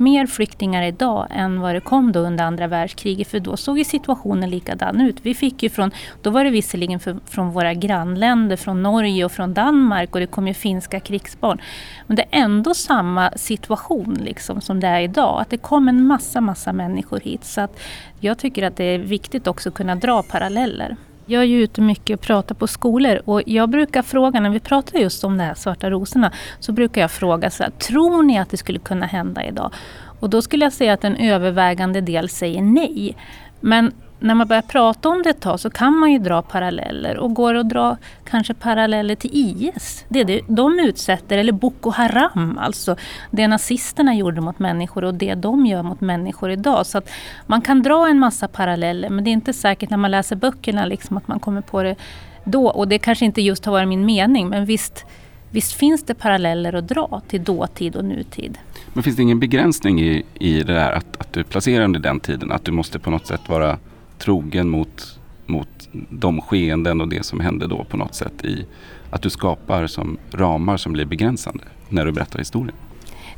mer 0.01 0.27
flyktingar 0.27 0.83
idag 0.83 1.27
än 1.29 1.61
vad 1.61 1.75
det 1.75 1.81
kom 1.81 2.11
då 2.11 2.19
under 2.19 2.43
andra 2.43 2.67
världskriget. 2.67 3.27
För 3.27 3.39
då 3.39 3.57
såg 3.57 3.77
ju 3.77 3.83
situationen 3.83 4.49
likadan 4.49 5.01
ut. 5.01 5.17
Vi 5.21 5.33
fick 5.33 5.63
ju 5.63 5.69
från, 5.69 5.91
då 6.21 6.29
var 6.29 6.43
det 6.43 6.49
visserligen 6.49 6.99
för, 6.99 7.17
från 7.25 7.51
våra 7.51 7.73
grannländer, 7.73 8.55
från 8.55 8.83
Norge 8.83 9.25
och 9.25 9.31
från 9.31 9.53
Danmark 9.53 10.13
och 10.13 10.19
det 10.19 10.27
kom 10.27 10.47
ju 10.47 10.53
finska 10.53 10.99
krigsbarn. 10.99 11.61
Men 12.07 12.15
det 12.15 12.23
är 12.23 12.43
ändå 12.43 12.73
samma 12.73 13.31
situation 13.35 14.17
liksom 14.23 14.61
som 14.61 14.79
det 14.79 14.87
är 14.87 15.01
idag. 15.01 15.41
Att 15.41 15.49
det 15.49 15.57
kom 15.57 15.87
en 15.87 16.07
massa, 16.07 16.41
massa 16.41 16.73
människor 16.73 17.19
hit. 17.19 17.45
Så 17.45 17.61
att 17.61 17.79
jag 18.19 18.37
tycker 18.37 18.63
att 18.63 18.77
det 18.77 18.83
är 18.83 18.99
viktigt 18.99 19.47
också 19.47 19.69
att 19.69 19.75
kunna 19.75 19.95
dra 19.95 20.23
paralleller. 20.23 20.95
Jag 21.31 21.41
är 21.41 21.47
ju 21.47 21.63
ute 21.63 21.81
mycket 21.81 22.19
och 22.19 22.25
pratar 22.25 22.55
på 22.55 22.67
skolor 22.67 23.21
och 23.25 23.41
jag 23.45 23.69
brukar 23.69 24.01
fråga, 24.01 24.39
när 24.39 24.49
vi 24.49 24.59
pratar 24.59 24.99
just 24.99 25.23
om 25.23 25.37
de 25.37 25.43
här 25.43 25.53
svarta 25.53 25.89
rosorna, 25.89 26.31
så 26.59 26.71
brukar 26.71 27.01
jag 27.01 27.11
fråga 27.11 27.49
så 27.49 27.63
här, 27.63 27.71
tror 27.71 28.23
ni 28.23 28.39
att 28.39 28.49
det 28.49 28.57
skulle 28.57 28.79
kunna 28.79 29.05
hända 29.05 29.45
idag? 29.45 29.73
Och 30.19 30.29
då 30.29 30.41
skulle 30.41 30.65
jag 30.65 30.73
säga 30.73 30.93
att 30.93 31.03
en 31.03 31.15
övervägande 31.15 32.01
del 32.01 32.29
säger 32.29 32.61
nej. 32.61 33.17
Men 33.59 33.91
när 34.21 34.35
man 34.35 34.47
börjar 34.47 34.61
prata 34.61 35.09
om 35.09 35.21
det 35.23 35.29
ett 35.29 35.41
tag 35.41 35.59
så 35.59 35.69
kan 35.69 35.97
man 35.97 36.11
ju 36.11 36.19
dra 36.19 36.41
paralleller 36.41 37.17
och 37.17 37.33
går 37.33 37.53
att 37.53 37.69
dra 37.69 37.97
kanske 38.23 38.53
paralleller 38.53 39.15
till 39.15 39.29
IS. 39.33 40.05
Det, 40.09 40.23
det 40.23 40.41
de 40.47 40.79
utsätter, 40.79 41.37
eller 41.37 41.51
Boko 41.51 41.89
Haram, 41.89 42.57
alltså 42.57 42.95
det 43.31 43.47
nazisterna 43.47 44.15
gjorde 44.15 44.41
mot 44.41 44.59
människor 44.59 45.03
och 45.03 45.13
det 45.13 45.35
de 45.35 45.65
gör 45.65 45.83
mot 45.83 46.01
människor 46.01 46.51
idag. 46.51 46.85
Så 46.85 46.97
att 46.97 47.09
man 47.47 47.61
kan 47.61 47.81
dra 47.81 48.07
en 48.07 48.19
massa 48.19 48.47
paralleller 48.47 49.09
men 49.09 49.23
det 49.23 49.29
är 49.29 49.33
inte 49.33 49.53
säkert 49.53 49.89
när 49.89 49.97
man 49.97 50.11
läser 50.11 50.35
böckerna 50.35 50.85
liksom 50.85 51.17
att 51.17 51.27
man 51.27 51.39
kommer 51.39 51.61
på 51.61 51.83
det 51.83 51.95
då. 52.43 52.67
Och 52.67 52.87
det 52.87 52.99
kanske 52.99 53.25
inte 53.25 53.41
just 53.41 53.65
har 53.65 53.71
varit 53.71 53.87
min 53.87 54.05
mening 54.05 54.49
men 54.49 54.65
visst, 54.65 55.05
visst 55.49 55.73
finns 55.73 56.03
det 56.03 56.13
paralleller 56.13 56.75
att 56.75 56.87
dra 56.87 57.21
till 57.27 57.43
dåtid 57.43 57.95
och 57.95 58.05
nutid. 58.05 58.57
Men 58.93 59.03
finns 59.03 59.15
det 59.15 59.21
ingen 59.21 59.39
begränsning 59.39 60.01
i, 60.01 60.25
i 60.33 60.63
det 60.63 60.73
där 60.73 60.91
att, 60.91 61.21
att 61.21 61.33
du 61.33 61.43
placerar 61.43 61.83
under 61.83 61.99
den 61.99 62.19
tiden? 62.19 62.51
Att 62.51 62.65
du 62.65 62.71
måste 62.71 62.99
på 62.99 63.09
något 63.09 63.27
sätt 63.27 63.41
vara 63.49 63.77
trogen 64.21 64.69
mot, 64.69 65.19
mot 65.45 65.89
de 66.09 66.41
skeenden 66.41 67.01
och 67.01 67.07
det 67.07 67.25
som 67.25 67.39
hände 67.39 67.67
då 67.67 67.83
på 67.83 67.97
något 67.97 68.15
sätt 68.15 68.45
i 68.45 68.65
att 69.09 69.21
du 69.21 69.29
skapar 69.29 69.87
som 69.87 70.17
ramar 70.31 70.77
som 70.77 70.93
blir 70.93 71.05
begränsande 71.05 71.63
när 71.89 72.05
du 72.05 72.11
berättar 72.11 72.39
historien? 72.39 72.75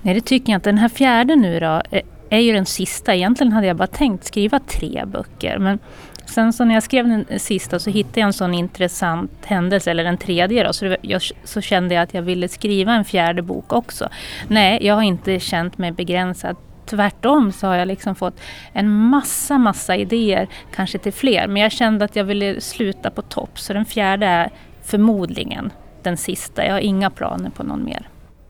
Nej 0.01 0.13
det 0.13 0.21
tycker 0.21 0.53
jag 0.53 0.57
inte. 0.57 0.69
Den 0.69 0.77
här 0.77 0.89
fjärde 0.89 1.35
nu 1.35 1.59
då 1.59 1.81
eh, 1.91 2.01
är 2.29 2.39
ju 2.39 2.53
den 2.53 2.65
sista. 2.65 3.15
Egentligen 3.15 3.53
hade 3.53 3.67
jag 3.67 3.75
bara 3.75 3.87
tänkt 3.87 4.25
skriva 4.25 4.59
tre 4.59 5.03
böcker. 5.05 5.57
Men 5.57 5.79
sen 6.25 6.53
så 6.53 6.65
när 6.65 6.73
jag 6.73 6.83
skrev 6.83 7.07
den 7.07 7.39
sista 7.39 7.79
så 7.79 7.89
hittade 7.89 8.19
jag 8.19 8.27
en 8.27 8.33
sån 8.33 8.53
intressant 8.53 9.31
händelse, 9.45 9.91
eller 9.91 10.03
den 10.03 10.17
tredje 10.17 10.63
då, 10.63 10.73
så, 10.73 10.85
det, 10.85 10.97
jag, 11.01 11.21
så 11.43 11.61
kände 11.61 11.95
jag 11.95 12.03
att 12.03 12.13
jag 12.13 12.21
ville 12.21 12.47
skriva 12.47 12.93
en 12.93 13.05
fjärde 13.05 13.41
bok 13.41 13.73
också. 13.73 14.09
Nej, 14.47 14.79
jag 14.81 14.95
har 14.95 15.01
inte 15.01 15.39
känt 15.39 15.77
mig 15.77 15.91
begränsad 15.91 16.55
tvärtom 16.85 17.51
så 17.51 17.67
har 17.67 17.75
jag 17.75 17.87
liksom 17.87 18.15
fått 18.15 18.39
en 18.73 18.91
massa, 18.91 19.57
massa 19.57 19.95
idéer, 19.95 20.47
kanske 20.75 20.97
till 20.97 21.13
fler. 21.13 21.47
Men 21.47 21.61
jag 21.61 21.71
kände 21.71 22.05
att 22.05 22.15
jag 22.15 22.23
ville 22.23 22.61
sluta 22.61 23.09
på 23.09 23.21
topp. 23.21 23.59
Så 23.59 23.73
den 23.73 23.85
fjärde 23.85 24.25
är 24.25 24.51
förmodligen 24.83 25.71
den 26.03 26.17
sista. 26.17 26.65
Jag 26.65 26.73
har 26.73 26.79
inga 26.79 27.09
planer 27.09 27.49
på 27.49 27.63
någon 27.63 27.85
mer. 27.85 28.09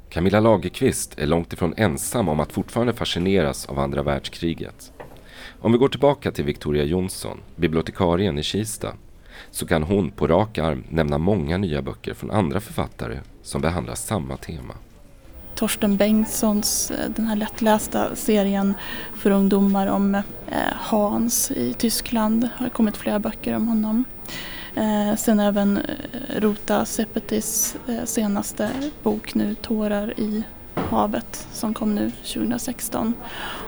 Camilla 0.10 0.40
Lagerqvist 0.40 1.20
är 1.20 1.28
långt 1.28 1.54
ifrån 1.54 1.74
ensam 1.78 2.30
om 2.30 2.40
att 2.40 2.52
fortfarande 2.52 2.94
fascineras 2.94 3.66
av 3.66 3.80
andra 3.80 4.04
världskriget. 4.04 4.92
Om 5.62 5.72
vi 5.72 5.78
går 5.78 5.90
tillbaka 5.90 6.32
till 6.32 6.46
Victoria 6.46 6.84
Jonsson, 6.84 7.40
bibliotekarien 7.56 8.40
i 8.40 8.44
Kista, 8.44 8.94
så 9.52 9.68
kan 9.68 9.84
hon 9.84 10.12
på 10.12 10.28
rak 10.28 10.58
arm 10.58 10.84
nämna 10.90 11.18
många 11.18 11.58
nya 11.58 11.82
böcker 11.82 12.14
från 12.14 12.32
andra 12.32 12.60
författare 12.60 13.20
som 13.42 13.62
behandlar 13.62 13.96
samma 13.96 14.38
tema. 14.38 14.74
Torsten 15.56 15.98
Bengtssons, 15.98 16.92
eh, 16.92 17.10
den 17.16 17.28
här 17.28 17.36
lättlästa 17.36 18.16
serien 18.16 18.74
för 19.16 19.32
ungdomar 19.32 19.88
om 19.88 20.16
eh, 20.16 20.22
Hans 20.74 21.52
i 21.52 21.74
Tyskland. 21.74 22.42
det 22.42 22.50
har 22.64 22.70
kommit 22.70 22.98
flera 22.98 23.20
böcker 23.20 23.56
om 23.56 23.68
honom. 23.68 24.06
Eh, 24.76 25.16
sen 25.18 25.40
även 25.40 25.80
Rota 26.38 26.86
Sepetis 26.86 27.76
senaste 28.06 28.70
bok 29.04 29.36
nu, 29.36 29.56
Tårar 29.56 30.20
i 30.20 30.44
havet, 30.76 31.48
som 31.54 31.74
kom 31.74 31.96
nu 31.96 32.12
2016. 32.12 33.14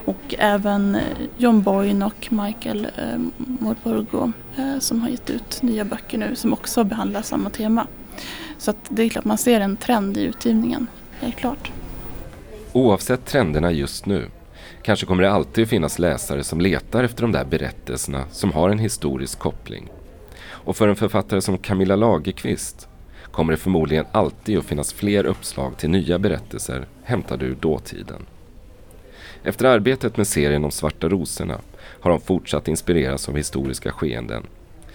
Och 0.04 0.34
även 0.38 0.98
John 1.36 1.62
Boyne 1.62 2.06
och 2.06 2.28
Michael 2.32 2.86
Morpurgo 3.36 4.32
som 4.78 5.02
har 5.02 5.08
gett 5.08 5.30
ut 5.30 5.62
nya 5.62 5.84
böcker 5.84 6.18
nu 6.18 6.36
som 6.36 6.52
också 6.52 6.84
behandlar 6.84 7.22
samma 7.22 7.50
tema. 7.50 7.86
Så 8.58 8.70
att 8.70 8.86
det 8.88 9.02
är 9.02 9.08
klart 9.08 9.24
man 9.24 9.38
ser 9.38 9.60
en 9.60 9.76
trend 9.76 10.16
i 10.16 10.22
utgivningen, 10.22 10.86
helt 11.20 11.36
klart. 11.36 11.72
Oavsett 12.72 13.24
trenderna 13.24 13.72
just 13.72 14.06
nu 14.06 14.28
kanske 14.82 15.06
kommer 15.06 15.22
det 15.22 15.30
alltid 15.30 15.68
finnas 15.68 15.98
läsare 15.98 16.44
som 16.44 16.60
letar 16.60 17.04
efter 17.04 17.22
de 17.22 17.32
där 17.32 17.44
berättelserna 17.44 18.24
som 18.30 18.52
har 18.52 18.70
en 18.70 18.78
historisk 18.78 19.38
koppling. 19.38 19.88
Och 20.44 20.76
för 20.76 20.88
en 20.88 20.96
författare 20.96 21.40
som 21.40 21.58
Camilla 21.58 21.96
Lagerqvist 21.96 22.88
kommer 23.30 23.52
det 23.52 23.58
förmodligen 23.58 24.04
alltid 24.12 24.58
att 24.58 24.64
finnas 24.64 24.92
fler 24.92 25.26
uppslag 25.26 25.78
till 25.78 25.90
nya 25.90 26.18
berättelser 26.18 26.86
hämtade 27.02 27.44
ur 27.44 27.56
dåtiden. 27.60 28.26
Efter 29.42 29.64
arbetet 29.64 30.16
med 30.16 30.26
serien 30.26 30.64
om 30.64 30.70
Svarta 30.70 31.08
rosorna 31.08 31.60
har 32.00 32.10
hon 32.10 32.20
fortsatt 32.20 32.68
inspireras 32.68 33.28
av 33.28 33.36
historiska 33.36 33.92
skeenden. 33.92 34.46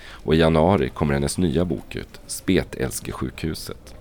Och 0.09 0.35
i 0.35 0.37
januari 0.37 0.89
kommer 0.89 1.13
hennes 1.13 1.37
nya 1.37 1.65
bok 1.65 1.95
ut, 1.95 2.21
Spetälskesjukhuset. 2.27 3.95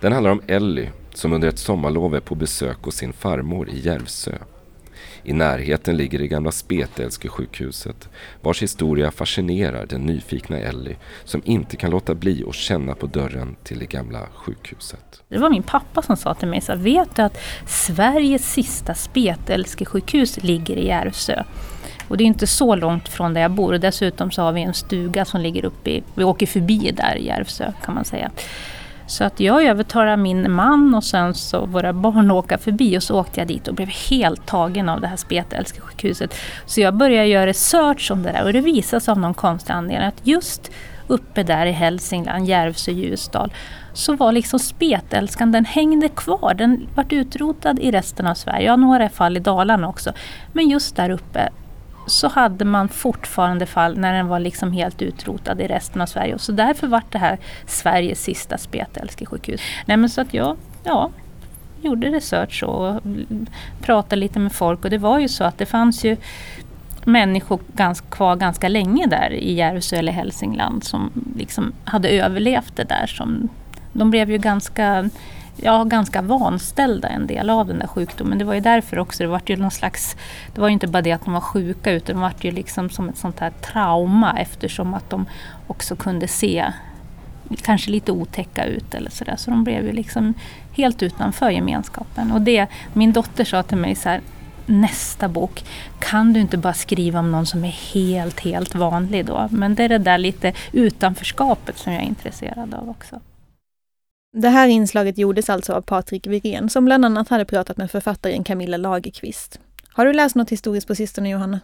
Den 0.00 0.12
handlar 0.12 0.30
om 0.30 0.42
Ellie 0.46 0.90
som 1.14 1.32
under 1.32 1.48
ett 1.48 1.58
sommarlov 1.58 2.14
är 2.14 2.20
på 2.20 2.34
besök 2.34 2.78
hos 2.82 2.94
sin 2.94 3.12
farmor 3.12 3.68
i 3.68 3.80
Järvsö. 3.80 4.32
I 5.22 5.32
närheten 5.32 5.96
ligger 5.96 6.18
det 6.18 6.28
gamla 6.28 6.50
Spetälske-sjukhuset 6.50 8.08
vars 8.40 8.62
historia 8.62 9.10
fascinerar 9.10 9.86
den 9.86 10.00
nyfikna 10.00 10.58
Ellie 10.58 10.96
som 11.24 11.42
inte 11.44 11.76
kan 11.76 11.90
låta 11.90 12.14
bli 12.14 12.44
att 12.48 12.54
känna 12.54 12.94
på 12.94 13.06
dörren 13.06 13.56
till 13.62 13.78
det 13.78 13.86
gamla 13.86 14.26
sjukhuset. 14.34 15.22
Det 15.28 15.38
var 15.38 15.50
min 15.50 15.62
pappa 15.62 16.02
som 16.02 16.16
sa 16.16 16.34
till 16.34 16.48
mig 16.48 16.60
så 16.60 16.76
vet 16.76 17.16
du 17.16 17.22
att 17.22 17.40
Sveriges 17.66 18.52
sista 18.52 18.94
Spetälske-sjukhus 18.94 20.42
ligger 20.42 20.76
i 20.76 20.86
Järvsö? 20.86 21.44
Och 22.08 22.16
det 22.16 22.24
är 22.24 22.26
inte 22.26 22.46
så 22.46 22.74
långt 22.74 23.08
från 23.08 23.34
där 23.34 23.40
jag 23.40 23.50
bor 23.50 23.72
och 23.72 23.80
dessutom 23.80 24.30
så 24.30 24.42
har 24.42 24.52
vi 24.52 24.62
en 24.62 24.74
stuga 24.74 25.24
som 25.24 25.40
ligger 25.40 25.64
uppe 25.64 25.90
i, 25.90 26.02
vi 26.14 26.24
åker 26.24 26.46
förbi 26.46 26.92
där 26.96 27.16
i 27.16 27.26
Järvsö 27.26 27.72
kan 27.84 27.94
man 27.94 28.04
säga. 28.04 28.30
Så 29.10 29.24
att 29.24 29.40
jag 29.40 29.64
övertalade 29.64 30.16
min 30.16 30.52
man 30.52 30.94
och 30.94 31.04
sen 31.04 31.34
så 31.34 31.66
våra 31.66 31.92
barn 31.92 32.30
åka 32.30 32.58
förbi 32.58 32.98
och 32.98 33.02
så 33.02 33.20
åkte 33.20 33.40
jag 33.40 33.48
dit 33.48 33.68
och 33.68 33.74
blev 33.74 33.88
helt 33.88 34.46
tagen 34.46 34.88
av 34.88 35.00
det 35.00 35.06
här 35.06 35.16
Spetälska 35.16 35.80
sjukhuset. 35.80 36.34
Så 36.66 36.80
jag 36.80 36.94
började 36.94 37.28
göra 37.28 37.46
research 37.46 38.10
om 38.10 38.22
det 38.22 38.32
där 38.32 38.44
och 38.44 38.52
det 38.52 38.60
visade 38.60 39.00
sig 39.00 39.12
av 39.12 39.18
någon 39.18 39.34
konstig 39.34 39.72
anledning 39.72 40.08
att 40.08 40.26
just 40.26 40.70
uppe 41.06 41.42
där 41.42 41.66
i 41.66 41.72
Hälsingland, 41.72 42.46
Järvsö, 42.46 42.90
Ljusdal, 42.92 43.52
så 43.92 44.16
var 44.16 44.32
liksom 44.32 44.58
spetälskan, 44.58 45.52
den 45.52 45.64
hängde 45.64 46.08
kvar. 46.08 46.54
Den 46.54 46.86
vart 46.94 47.12
utrotad 47.12 47.78
i 47.78 47.90
resten 47.90 48.26
av 48.26 48.34
Sverige, 48.34 48.66
ja 48.66 48.76
några 48.76 49.08
fall 49.08 49.36
i 49.36 49.40
Dalarna 49.40 49.88
också. 49.88 50.12
Men 50.52 50.68
just 50.68 50.96
där 50.96 51.10
uppe 51.10 51.48
så 52.06 52.28
hade 52.28 52.64
man 52.64 52.88
fortfarande 52.88 53.66
fall 53.66 53.98
när 53.98 54.12
den 54.12 54.28
var 54.28 54.38
liksom 54.38 54.72
helt 54.72 55.02
utrotad 55.02 55.60
i 55.60 55.66
resten 55.66 56.00
av 56.00 56.06
Sverige. 56.06 56.38
Så 56.38 56.52
därför 56.52 56.86
var 56.86 57.02
det 57.10 57.18
här 57.18 57.38
Sveriges 57.66 58.22
sista 58.22 58.58
spetälskesjukhus. 58.58 59.60
Nej 59.86 59.96
men 59.96 60.10
så 60.10 60.20
att 60.20 60.34
jag, 60.34 60.56
ja, 60.84 61.10
gjorde 61.82 62.08
research 62.08 62.62
och 62.62 63.00
pratade 63.82 64.16
lite 64.16 64.38
med 64.38 64.52
folk 64.52 64.84
och 64.84 64.90
det 64.90 64.98
var 64.98 65.18
ju 65.18 65.28
så 65.28 65.44
att 65.44 65.58
det 65.58 65.66
fanns 65.66 66.04
ju 66.04 66.16
människor 67.04 67.60
ganska, 67.74 68.06
kvar 68.06 68.36
ganska 68.36 68.68
länge 68.68 69.06
där 69.06 69.30
i 69.30 69.52
Järvsö 69.52 69.96
eller 69.96 70.12
Hälsingland 70.12 70.84
som 70.84 71.10
liksom 71.36 71.72
hade 71.84 72.08
överlevt 72.08 72.76
det 72.76 72.84
där. 72.84 73.06
Som, 73.06 73.48
de 73.92 74.10
blev 74.10 74.30
ju 74.30 74.38
ganska 74.38 75.10
ja, 75.62 75.84
ganska 75.84 76.22
vanställda 76.22 77.08
en 77.08 77.26
del 77.26 77.50
av 77.50 77.66
den 77.66 77.78
där 77.78 77.86
sjukdomen. 77.86 78.38
Det 78.38 78.44
var 78.44 78.54
ju 78.54 78.60
därför 78.60 78.98
också 78.98 79.22
det 79.22 79.28
var 79.28 79.42
ju 79.46 79.56
någon 79.56 79.70
slags, 79.70 80.16
det 80.54 80.60
var 80.60 80.68
ju 80.68 80.72
inte 80.72 80.86
bara 80.86 81.02
det 81.02 81.12
att 81.12 81.24
de 81.24 81.34
var 81.34 81.40
sjuka 81.40 81.92
utan 81.92 82.16
det 82.16 82.22
var 82.22 82.32
ju 82.40 82.50
liksom 82.50 82.90
som 82.90 83.08
ett 83.08 83.18
sånt 83.18 83.40
här 83.40 83.50
trauma 83.50 84.38
eftersom 84.38 84.94
att 84.94 85.10
de 85.10 85.26
också 85.66 85.96
kunde 85.96 86.28
se 86.28 86.72
kanske 87.56 87.90
lite 87.90 88.12
otäcka 88.12 88.64
ut 88.64 88.94
eller 88.94 89.10
sådär. 89.10 89.36
Så 89.36 89.50
de 89.50 89.64
blev 89.64 89.84
ju 89.84 89.92
liksom 89.92 90.34
helt 90.72 91.02
utanför 91.02 91.50
gemenskapen. 91.50 92.32
Och 92.32 92.40
det, 92.40 92.66
min 92.92 93.12
dotter 93.12 93.44
sa 93.44 93.62
till 93.62 93.78
mig 93.78 93.94
så 93.94 94.08
här, 94.08 94.20
nästa 94.66 95.28
bok, 95.28 95.64
kan 95.98 96.32
du 96.32 96.40
inte 96.40 96.56
bara 96.56 96.74
skriva 96.74 97.18
om 97.18 97.32
någon 97.32 97.46
som 97.46 97.64
är 97.64 97.94
helt, 97.94 98.40
helt 98.40 98.74
vanlig 98.74 99.26
då? 99.26 99.48
Men 99.50 99.74
det 99.74 99.84
är 99.84 99.88
det 99.88 99.98
där 99.98 100.18
lite 100.18 100.52
utanförskapet 100.72 101.78
som 101.78 101.92
jag 101.92 102.02
är 102.02 102.06
intresserad 102.06 102.74
av 102.74 102.90
också. 102.90 103.20
Det 104.32 104.48
här 104.48 104.68
inslaget 104.68 105.18
gjordes 105.18 105.50
alltså 105.50 105.72
av 105.72 105.80
Patrik 105.80 106.26
Wirén 106.26 106.68
som 106.68 106.84
bland 106.84 107.04
annat 107.04 107.28
hade 107.28 107.44
pratat 107.44 107.76
med 107.76 107.90
författaren 107.90 108.44
Camilla 108.44 108.76
Lagerqvist. 108.76 109.58
Har 109.92 110.06
du 110.06 110.12
läst 110.12 110.36
något 110.36 110.50
historiskt 110.50 110.86
på 110.86 110.94
sistone 110.94 111.30
Johanna? 111.30 111.60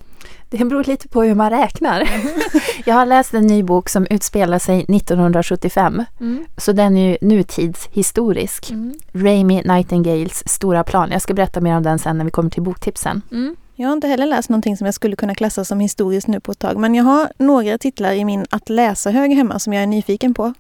Det 0.51 0.65
beror 0.65 0.85
lite 0.85 1.09
på 1.09 1.23
hur 1.23 1.35
man 1.35 1.51
räknar. 1.51 2.09
jag 2.85 2.95
har 2.95 3.07
läst 3.07 3.35
en 3.35 3.47
ny 3.47 3.63
bok 3.63 3.89
som 3.89 4.07
utspelar 4.11 4.59
sig 4.59 4.79
1975. 4.79 6.05
Mm. 6.21 6.47
Så 6.57 6.73
den 6.73 6.97
är 6.97 7.11
ju 7.11 7.19
nutidshistorisk. 7.21 8.71
Mm. 8.71 8.95
Ramy 9.13 9.63
Nightingales 9.63 10.49
Stora 10.49 10.85
plan. 10.85 11.11
Jag 11.13 11.23
ska 11.23 11.35
berätta 11.35 11.61
mer 11.61 11.77
om 11.77 11.83
den 11.83 11.99
sen 11.99 12.19
när 12.19 12.25
vi 12.25 12.31
kommer 12.31 12.51
till 12.51 12.63
boktipsen. 12.63 13.23
Mm. 13.33 13.57
Jag 13.75 13.89
har 13.89 13.93
inte 13.93 14.09
heller 14.09 14.27
läst 14.27 14.49
någonting 14.49 14.77
som 14.77 14.85
jag 14.85 14.95
skulle 14.95 15.17
kunna 15.17 15.35
klassa 15.35 15.65
som 15.65 15.81
historiskt 15.81 16.29
nu 16.29 16.41
på 16.41 16.53
ett 16.53 16.59
tag. 16.59 16.77
Men 16.77 16.95
jag 16.95 17.05
har 17.05 17.29
några 17.39 17.79
titlar 17.79 18.13
i 18.13 18.25
min 18.25 18.47
att 18.51 18.69
läsa-hög 18.69 19.33
hemma 19.33 19.59
som 19.59 19.73
jag 19.73 19.83
är 19.83 19.87
nyfiken 19.87 20.35
på. 20.35 20.55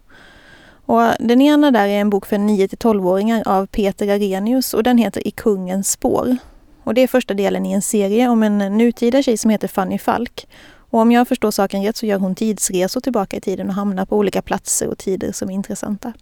Och 0.86 1.02
den 1.18 1.40
ena 1.40 1.70
där 1.70 1.88
är 1.88 2.00
en 2.00 2.10
bok 2.10 2.26
för 2.26 2.38
9 2.38 2.66
12-åringar 2.66 3.42
av 3.46 3.66
Peter 3.66 4.08
Arrhenius 4.08 4.74
och 4.74 4.82
den 4.82 4.98
heter 4.98 5.28
I 5.28 5.30
kungens 5.30 5.90
spår. 5.90 6.36
Och 6.84 6.94
det 6.94 7.00
är 7.00 7.06
första 7.06 7.34
delen 7.34 7.66
i 7.66 7.72
en 7.72 7.82
serie 7.82 8.28
om 8.28 8.42
en 8.42 8.58
nutida 8.58 9.22
tjej 9.22 9.36
som 9.36 9.50
heter 9.50 9.68
Fanny 9.68 9.98
Falk. 9.98 10.46
Och 10.90 11.00
om 11.00 11.12
jag 11.12 11.28
förstår 11.28 11.50
saken 11.50 11.84
rätt 11.84 11.96
så 11.96 12.06
gör 12.06 12.18
hon 12.18 12.34
tidsresor 12.34 13.00
tillbaka 13.00 13.36
i 13.36 13.40
tiden 13.40 13.68
och 13.68 13.74
hamnar 13.74 14.06
på 14.06 14.16
olika 14.16 14.42
platser 14.42 14.88
och 14.88 14.98
tider 14.98 15.32
som 15.32 15.50
är 15.50 15.54
intressanta. 15.54 16.12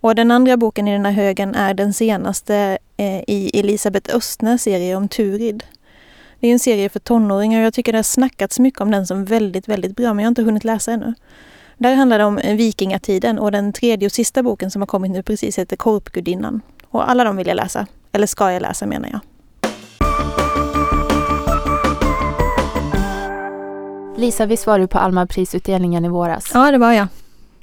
Och 0.00 0.14
den 0.14 0.30
andra 0.30 0.56
boken 0.56 0.88
i 0.88 0.92
den 0.92 1.04
här 1.04 1.12
högen 1.12 1.54
är 1.54 1.74
den 1.74 1.92
senaste 1.92 2.78
eh, 2.96 3.20
i 3.26 3.50
Elisabeth 3.54 4.16
Östners 4.16 4.60
serie 4.60 4.96
om 4.96 5.08
Turid. 5.08 5.64
Det 6.40 6.48
är 6.48 6.52
en 6.52 6.58
serie 6.58 6.88
för 6.88 7.00
tonåringar 7.00 7.60
och 7.60 7.66
jag 7.66 7.74
tycker 7.74 7.92
det 7.92 7.98
har 7.98 8.02
snackats 8.02 8.58
mycket 8.58 8.80
om 8.80 8.90
den 8.90 9.06
som 9.06 9.24
väldigt, 9.24 9.68
väldigt 9.68 9.96
bra 9.96 10.14
men 10.14 10.22
jag 10.22 10.26
har 10.26 10.30
inte 10.30 10.42
hunnit 10.42 10.64
läsa 10.64 10.92
ännu. 10.92 11.14
Där 11.78 11.94
handlar 11.94 12.18
det 12.18 12.24
om 12.24 12.36
vikingatiden 12.44 13.38
och 13.38 13.52
den 13.52 13.72
tredje 13.72 14.06
och 14.06 14.12
sista 14.12 14.42
boken 14.42 14.70
som 14.70 14.82
har 14.82 14.86
kommit 14.86 15.10
nu 15.10 15.22
precis 15.22 15.58
heter 15.58 15.76
Korpgudinnan. 15.76 16.60
Och 16.88 17.10
alla 17.10 17.24
de 17.24 17.36
vill 17.36 17.46
jag 17.46 17.54
läsa. 17.54 17.86
Eller 18.12 18.26
ska 18.26 18.52
jag 18.52 18.62
läsa 18.62 18.86
menar 18.86 19.08
jag. 19.08 19.20
Lisa, 24.20 24.46
visst 24.46 24.66
var 24.66 24.78
du 24.78 24.86
på 24.86 24.98
Alma-prisutdelningen 24.98 26.04
i 26.04 26.08
våras? 26.08 26.50
Ja, 26.54 26.70
det 26.70 26.78
var 26.78 26.92
jag. 26.92 27.06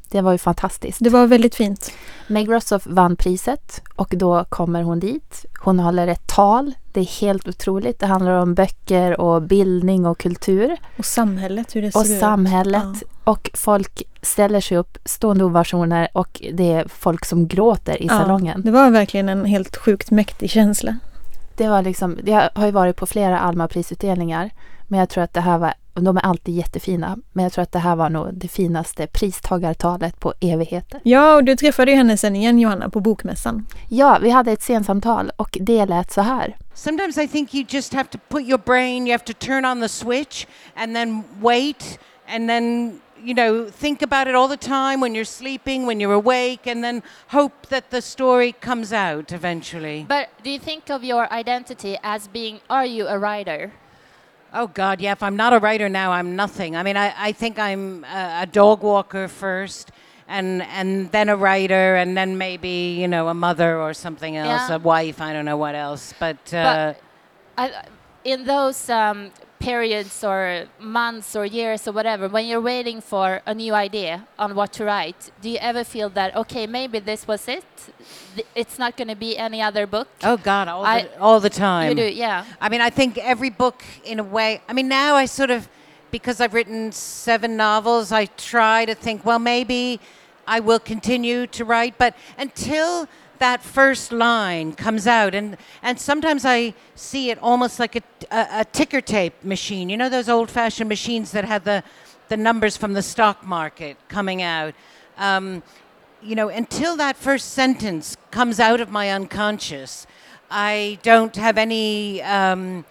Det 0.10 0.22
var 0.22 0.32
ju 0.32 0.38
fantastiskt. 0.38 0.98
Det 1.02 1.10
var 1.10 1.28
väldigt 1.28 1.56
fint. 1.56 1.92
Meg 2.28 2.52
Rossoff 2.52 2.88
vann 2.88 3.16
priset 3.16 3.82
och 3.96 4.14
då 4.18 4.46
kommer 4.50 4.84
hon 4.84 5.00
dit. 5.00 5.46
Hon 5.64 5.80
håller 5.80 6.08
ett 6.08 6.28
tal. 6.28 6.74
Det 6.94 7.00
är 7.00 7.22
helt 7.22 7.48
otroligt. 7.48 8.00
Det 8.00 8.06
handlar 8.06 8.32
om 8.32 8.54
böcker 8.56 9.22
och 9.22 9.42
bildning 9.42 10.06
och 10.06 10.18
kultur. 10.18 10.78
Och 10.98 11.06
samhället, 11.06 11.76
hur 11.76 11.82
det 11.82 11.92
ser 11.92 12.00
och 12.00 12.06
ut. 12.06 12.12
Och 12.12 12.20
samhället. 12.20 12.84
Ja. 13.02 13.08
Och 13.26 13.52
folk 13.54 14.04
ställer 14.22 14.62
sig 14.62 14.78
upp, 14.78 14.98
stående 15.06 15.44
ovationer 15.44 16.08
och 16.14 16.42
det 16.54 16.72
är 16.72 16.88
folk 16.88 17.26
som 17.26 17.48
gråter 17.48 18.02
i 18.04 18.06
ja, 18.06 18.20
salongen. 18.20 18.62
Det 18.62 18.72
var 18.72 18.90
verkligen 18.90 19.30
en 19.30 19.46
helt 19.46 19.78
sjukt 19.78 20.12
mäktig 20.12 20.50
känsla. 20.50 20.98
Det 21.58 21.68
var 21.68 21.82
liksom, 21.82 22.18
jag 22.26 22.50
har 22.54 22.66
ju 22.66 22.72
varit 22.72 22.96
på 22.96 23.06
flera 23.06 23.40
Alma-prisutdelningar 23.40 24.50
men 24.88 25.00
jag 25.00 25.10
tror 25.10 25.24
att 25.24 25.34
det 25.34 25.42
här 25.42 25.58
var 25.58 25.74
de 25.94 26.18
är 26.18 26.22
alltid 26.22 26.56
jättefina, 26.56 27.18
men 27.34 27.44
jag 27.44 27.54
tror 27.54 27.64
att 27.64 27.72
det 27.72 27.80
här 27.80 27.96
var 27.96 28.10
nog 28.10 28.34
det 28.34 28.48
finaste 28.48 29.08
pristagartalet 29.08 30.20
på 30.20 30.34
evigheter. 30.42 31.00
Ja, 31.04 31.36
och 31.36 31.44
du 31.44 31.56
träffade 31.56 31.92
ju 31.92 31.98
henne 31.98 32.18
sen 32.18 32.36
igen 32.36 32.60
Johanna 32.60 32.90
på 32.90 33.00
bokmässan. 33.00 33.66
Ja, 33.90 34.18
vi 34.22 34.30
hade 34.30 34.52
ett 34.52 34.62
sensamtal 34.62 35.32
och 35.36 35.58
det 35.62 35.86
lät 35.86 36.12
så 36.12 36.22
här. 36.22 36.58
Sometimes 36.74 37.18
I 37.18 37.28
think 37.28 37.54
you 37.54 37.66
just 37.70 37.94
have 37.94 38.10
to 38.10 38.18
put 38.30 38.42
your 38.42 38.62
brain, 38.66 39.08
you 39.08 39.12
have 39.12 39.24
to 39.24 39.34
turn 39.34 39.66
on 39.66 39.82
the 39.82 39.90
switch 39.90 40.48
and 40.76 40.96
then 40.96 41.24
wait 41.42 42.00
and 42.36 42.50
then 42.50 43.00
you 43.26 43.34
know, 43.34 43.70
think 43.70 44.02
about 44.02 44.28
it 44.28 44.36
all 44.36 44.48
the 44.48 44.58
time 44.58 45.02
when 45.02 45.16
you're 45.16 45.26
sleeping, 45.26 45.86
when 45.86 46.00
you're 46.00 46.14
awake, 46.14 46.68
and 46.68 46.84
then 46.84 47.04
hope 47.30 47.68
that 47.68 47.90
the 47.90 48.02
story 48.02 48.52
comes 48.52 48.94
out 48.94 49.32
eventually. 49.32 50.06
But 50.08 50.30
do 50.44 50.52
you 50.52 50.60
think 50.60 50.90
of 50.90 51.04
your 51.04 51.32
identity 51.34 51.98
as 52.04 52.28
being, 52.28 52.60
are 52.70 52.86
you 52.86 53.08
a 53.08 53.18
writer? 53.18 53.74
Oh 54.54 54.68
God, 54.68 55.02
yeah. 55.02 55.12
If 55.12 55.22
I'm 55.22 55.36
not 55.36 55.54
a 55.54 55.60
writer 55.60 55.90
now, 55.90 56.12
I'm 56.14 56.36
nothing. 56.36 56.78
I 56.78 56.84
mean, 56.84 56.96
I, 56.96 57.14
I 57.18 57.32
think 57.34 57.60
I'm 57.60 58.06
a, 58.06 58.44
a 58.44 58.46
dog 58.46 58.84
walker 58.84 59.28
first, 59.28 59.92
and 60.30 60.62
and 60.62 61.12
then 61.12 61.28
a 61.28 61.36
writer, 61.36 61.96
and 61.96 62.16
then 62.16 62.38
maybe 62.38 62.96
you 62.98 63.08
know 63.08 63.28
a 63.28 63.34
mother 63.34 63.78
or 63.78 63.94
something 63.94 64.38
else, 64.38 64.70
yeah. 64.70 64.76
a 64.76 64.80
wife. 64.80 65.20
I 65.20 65.34
don't 65.34 65.46
know 65.46 65.58
what 65.58 65.76
else, 65.76 66.14
but. 66.20 66.54
Uh, 66.54 66.94
but 66.94 67.02
I, 67.58 67.86
in 68.24 68.46
those 68.46 68.90
um, 68.90 69.32
periods 69.66 70.24
or 70.24 70.66
months 70.80 71.36
or 71.36 71.46
years 71.60 71.88
or 71.88 71.94
whatever, 72.00 72.24
when 72.36 72.46
you're 72.46 72.68
waiting 72.74 73.02
for 73.02 73.42
a 73.52 73.54
new 73.54 73.74
idea 73.74 74.14
on 74.38 74.50
what 74.54 74.70
to 74.78 74.86
write, 74.86 75.32
do 75.42 75.50
you 75.50 75.60
ever 75.70 75.84
feel 75.84 76.10
that 76.10 76.30
okay, 76.42 76.68
maybe 76.68 77.00
this 77.00 77.22
was 77.32 77.48
it? 77.48 77.66
It's 78.62 78.78
not 78.78 78.92
going 78.98 79.12
to 79.16 79.20
be 79.28 79.32
any 79.48 79.62
other 79.70 79.88
book. 79.88 80.08
Oh 80.24 80.38
God, 80.38 80.68
all, 80.68 80.86
I, 80.86 81.04
the, 81.04 81.20
all 81.20 81.40
the 81.40 81.50
time. 81.50 81.90
You 81.90 81.96
do, 81.96 82.10
yeah. 82.26 82.46
I 82.62 82.70
mean, 82.70 82.82
I 82.90 82.92
think 82.92 83.18
every 83.18 83.50
book, 83.50 83.84
in 84.12 84.20
a 84.20 84.28
way. 84.38 84.62
I 84.70 84.74
mean, 84.74 84.88
now 84.88 85.16
I 85.16 85.26
sort 85.26 85.52
of, 85.58 85.68
because 86.12 86.38
I've 86.42 86.54
written 86.54 86.92
seven 86.92 87.58
novels, 87.58 88.12
I 88.12 88.26
try 88.38 88.86
to 88.86 88.96
think, 89.06 89.26
well, 89.26 89.40
maybe 89.40 90.00
I 90.48 90.60
will 90.60 90.80
continue 90.80 91.48
to 91.48 91.66
write, 91.66 91.98
but 91.98 92.14
until 92.38 93.08
that 93.40 93.62
first 93.62 94.12
line 94.12 94.74
comes 94.74 95.08
out 95.08 95.36
and 95.36 95.58
and 95.82 96.00
sometimes 96.00 96.46
i 96.46 96.74
see 96.96 97.30
it 97.30 97.38
almost 97.42 97.80
like 97.80 97.96
a, 97.96 98.04
a, 98.32 98.48
a 98.62 98.66
ticker 98.66 99.02
tape 99.02 99.44
machine. 99.44 99.90
You 99.90 99.98
know 99.98 100.10
those 100.10 100.30
old 100.30 100.50
fashioned 100.50 100.90
machines 100.90 101.32
that 101.32 101.46
had 101.46 101.66
the 101.66 101.84
the 102.28 102.38
numbers 102.38 102.76
from 102.78 102.94
the 102.94 103.02
stock 103.04 103.46
market 103.46 103.98
coming 104.08 104.42
out? 104.42 104.74
Um, 105.18 105.64
you 106.26 106.36
know 106.36 106.50
until 106.50 106.98
that 106.98 107.16
first 107.16 107.54
sentence 107.54 108.18
comes 108.32 108.60
out 108.60 108.82
of 108.82 108.90
my 108.90 109.12
unconscious 109.12 110.08
i 110.50 110.98
don't 111.04 111.36
have 111.36 111.58
any 111.58 112.22
um, 112.24 112.84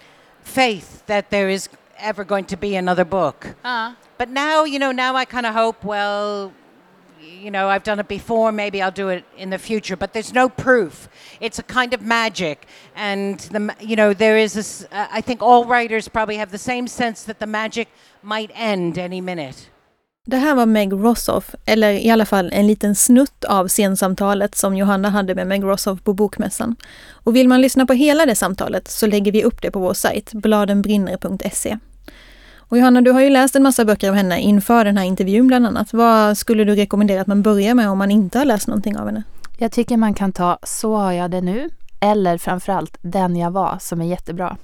faith 0.43 1.05
that 1.07 1.31
there 1.31 1.49
is 1.49 1.69
ever 1.99 2.25
going 2.25 2.45
to 2.45 2.57
be 2.57 2.77
another 2.77 3.05
book. 3.05 3.55
Uh. 3.65 3.95
but 4.19 4.29
now 4.29 4.65
you 4.65 4.79
know 4.79 4.93
now 4.93 5.17
i 5.17 5.25
kind 5.25 5.47
of 5.47 5.55
hope 5.55 5.83
well 5.85 6.53
you 7.25 7.51
know, 7.51 7.69
I've 7.69 7.83
done 7.83 8.01
it 8.01 8.09
before, 8.09 8.53
maybe 8.53 8.83
I'll 8.83 8.91
do 8.91 9.09
it 9.09 9.25
in 9.37 9.51
the 9.51 9.59
future, 9.59 9.97
but 9.97 10.13
there's 10.13 10.33
no 10.33 10.49
proof. 10.49 11.09
It's 11.41 11.59
a 11.59 11.63
kind 11.63 11.95
of 11.95 12.01
magic. 12.01 12.67
And, 12.95 13.39
the, 13.39 13.75
you 13.81 13.97
know, 13.97 14.15
there 14.15 14.39
is 14.39 14.53
this, 14.53 14.87
uh, 14.93 15.07
I 15.13 15.21
think 15.21 15.43
all 15.43 15.65
writers 15.65 16.09
probably 16.09 16.37
have 16.37 16.51
the 16.51 16.59
same 16.59 16.89
sense 16.89 17.25
that 17.25 17.39
the 17.39 17.47
magic 17.47 17.89
might 18.23 18.51
end 18.55 18.99
any 18.99 19.21
minute. 19.21 19.71
Det 20.27 20.37
här 20.37 20.55
var 20.55 20.67
Meg 20.67 20.93
Rossoff, 20.93 21.55
eller 21.65 21.93
i 21.93 22.11
alla 22.11 22.27
fall 22.27 22.51
en 22.53 22.67
liten 22.67 22.95
snutt 22.95 23.45
av 23.45 23.69
scensamtalet 23.69 24.55
som 24.55 24.77
Johanna 24.77 25.09
hade 25.09 25.35
med 25.35 25.47
Meg 25.47 25.65
Rossoff 25.65 26.03
på 26.03 26.13
Bokmässan. 26.13 26.77
Och 27.13 27.37
vill 27.37 27.49
man 27.49 27.61
lyssna 27.61 27.87
på 27.87 27.93
hela 27.93 28.27
det 28.27 28.35
samtalet 28.35 28.89
så 28.89 29.07
lägger 29.07 29.33
vi 29.33 29.45
upp 29.45 29.63
det 29.63 29.71
på 29.71 29.79
vår 29.79 29.95
sajt, 29.95 30.33
bladenbrinner.se. 30.33 31.79
Och 32.75 32.79
Johanna, 32.79 33.01
du 33.01 33.11
har 33.11 33.21
ju 33.21 33.31
läst 33.31 33.57
en 33.57 33.63
massa 33.63 33.85
böcker 33.85 34.09
av 34.09 34.15
henne 34.15 34.41
inför 34.41 34.85
den 34.85 34.97
här 34.97 35.05
intervjun 35.05 35.47
bland 35.47 35.67
annat. 35.67 35.93
Vad 35.93 36.39
skulle 36.39 36.65
du 36.65 36.75
rekommendera 36.75 37.21
att 37.21 37.27
man 37.27 37.43
börjar 37.43 37.75
med 37.75 37.91
om 37.91 37.99
man 37.99 38.11
inte 38.11 38.39
har 38.39 38.45
läst 38.45 38.69
någonting 38.69 38.97
av 38.97 39.07
henne? 39.07 39.23
Jag 39.59 39.73
tycker 39.73 39.97
man 39.97 40.15
kan 40.15 40.33
ta 40.33 40.59
Så 40.63 40.97
har 40.97 41.13
jag 41.13 41.31
det 41.31 41.41
nu, 41.41 41.71
eller 42.01 42.39
framförallt 42.39 42.99
Den 43.03 43.37
jag 43.37 43.51
var, 43.51 43.79
som 43.81 44.01
är 44.01 44.05
jättebra. 44.05 44.57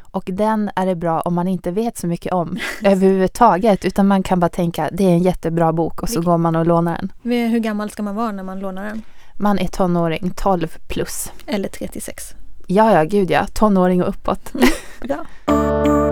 Och 0.00 0.24
den 0.26 0.70
är 0.76 0.86
det 0.86 0.94
bra 0.94 1.20
om 1.20 1.34
man 1.34 1.48
inte 1.48 1.70
vet 1.70 1.98
så 1.98 2.06
mycket 2.06 2.32
om 2.32 2.58
överhuvudtaget, 2.84 3.84
utan 3.84 4.06
man 4.06 4.22
kan 4.22 4.40
bara 4.40 4.48
tänka 4.48 4.88
det 4.92 5.04
är 5.04 5.10
en 5.10 5.22
jättebra 5.22 5.72
bok 5.72 6.02
och 6.02 6.08
så 6.08 6.20
går 6.20 6.38
man 6.38 6.56
och 6.56 6.66
lånar 6.66 6.96
den. 6.96 7.12
Hur 7.50 7.58
gammal 7.58 7.90
ska 7.90 8.02
man 8.02 8.14
vara 8.14 8.32
när 8.32 8.42
man 8.42 8.60
lånar 8.60 8.84
den? 8.84 9.02
Man 9.34 9.58
är 9.58 9.66
tonåring, 9.66 10.32
12 10.36 10.76
plus. 10.88 11.32
Eller 11.46 11.68
36? 11.68 12.34
Ja, 12.66 12.92
ja, 12.92 13.04
gud 13.04 13.30
ja. 13.30 13.46
Tonåring 13.46 14.02
och 14.02 14.08
uppåt. 14.08 14.52
Bra. 15.00 15.26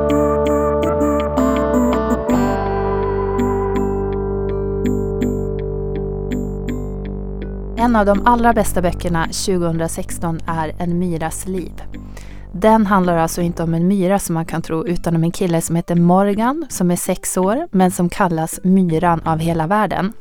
En 7.80 7.96
av 7.96 8.06
de 8.06 8.26
allra 8.26 8.52
bästa 8.52 8.82
böckerna 8.82 9.24
2016 9.26 10.40
är 10.46 10.72
En 10.78 10.98
myras 10.98 11.46
liv. 11.46 11.72
Den 12.52 12.86
handlar 12.86 13.16
alltså 13.16 13.42
inte 13.42 13.62
om 13.62 13.74
en 13.74 13.88
myra 13.88 14.18
som 14.18 14.34
man 14.34 14.44
kan 14.44 14.62
tro, 14.62 14.86
utan 14.86 15.16
om 15.16 15.24
en 15.24 15.30
kille 15.30 15.60
som 15.60 15.76
heter 15.76 15.94
Morgan, 15.94 16.66
som 16.68 16.90
är 16.90 16.96
sex 16.96 17.36
år, 17.36 17.68
men 17.70 17.90
som 17.90 18.08
kallas 18.08 18.60
Myran 18.64 19.20
av 19.24 19.38
hela 19.38 19.66
världen. 19.66 20.12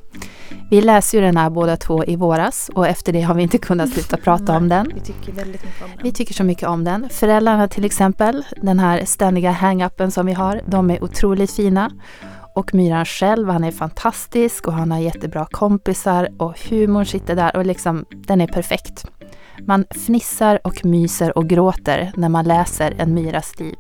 Vi 0.72 0.82
läste 0.82 1.18
ju 1.18 1.22
den 1.22 1.38
här 1.38 1.50
båda 1.50 1.78
två 1.78 2.06
i 2.06 2.16
våras 2.16 2.70
och 2.76 2.88
efter 2.88 3.14
det 3.14 3.22
har 3.22 3.36
vi 3.36 3.44
inte 3.44 3.58
kunnat 3.58 3.90
sluta 3.90 4.18
prata 4.18 4.58
om 4.58 4.70
den. 4.70 4.92
Vi 4.96 5.02
tycker 5.02 5.32
väldigt 5.32 5.64
mycket 5.64 5.82
om 5.84 5.90
den. 5.90 6.00
Vi 6.04 6.12
tycker 6.12 6.34
så 6.34 6.44
mycket 6.44 6.68
om 6.68 6.84
den. 6.84 7.10
Föräldrarna 7.10 7.68
till 7.68 7.86
exempel, 7.86 8.46
den 8.62 8.80
här 8.80 9.06
ständiga 9.06 9.52
hang-upen 9.52 10.10
som 10.10 10.26
vi 10.26 10.34
har, 10.34 10.62
de 10.66 10.90
är 10.90 11.04
otroligt 11.04 11.52
fina. 11.52 11.92
Och 12.60 12.74
Myran 12.74 13.06
själv, 13.06 13.50
han 13.50 13.64
är 13.64 13.72
fantastisk 13.72 14.68
och 14.68 14.74
han 14.74 14.92
har 14.92 15.00
jättebra 15.00 15.48
kompisar 15.52 16.30
och 16.38 16.60
humorn 16.70 17.06
sitter 17.06 17.36
där 17.36 17.56
och 17.56 17.66
liksom, 17.66 18.06
den 18.12 18.42
är 18.42 18.48
perfekt. 18.48 19.06
Man 19.68 19.86
fnissar 19.90 20.60
och 20.64 20.86
myser 20.86 21.38
och 21.38 21.48
gråter 21.48 22.12
när 22.16 22.30
man 22.30 22.46
läser 22.46 22.96
En 22.98 23.14
myras 23.14 23.60
liv. 23.60 23.76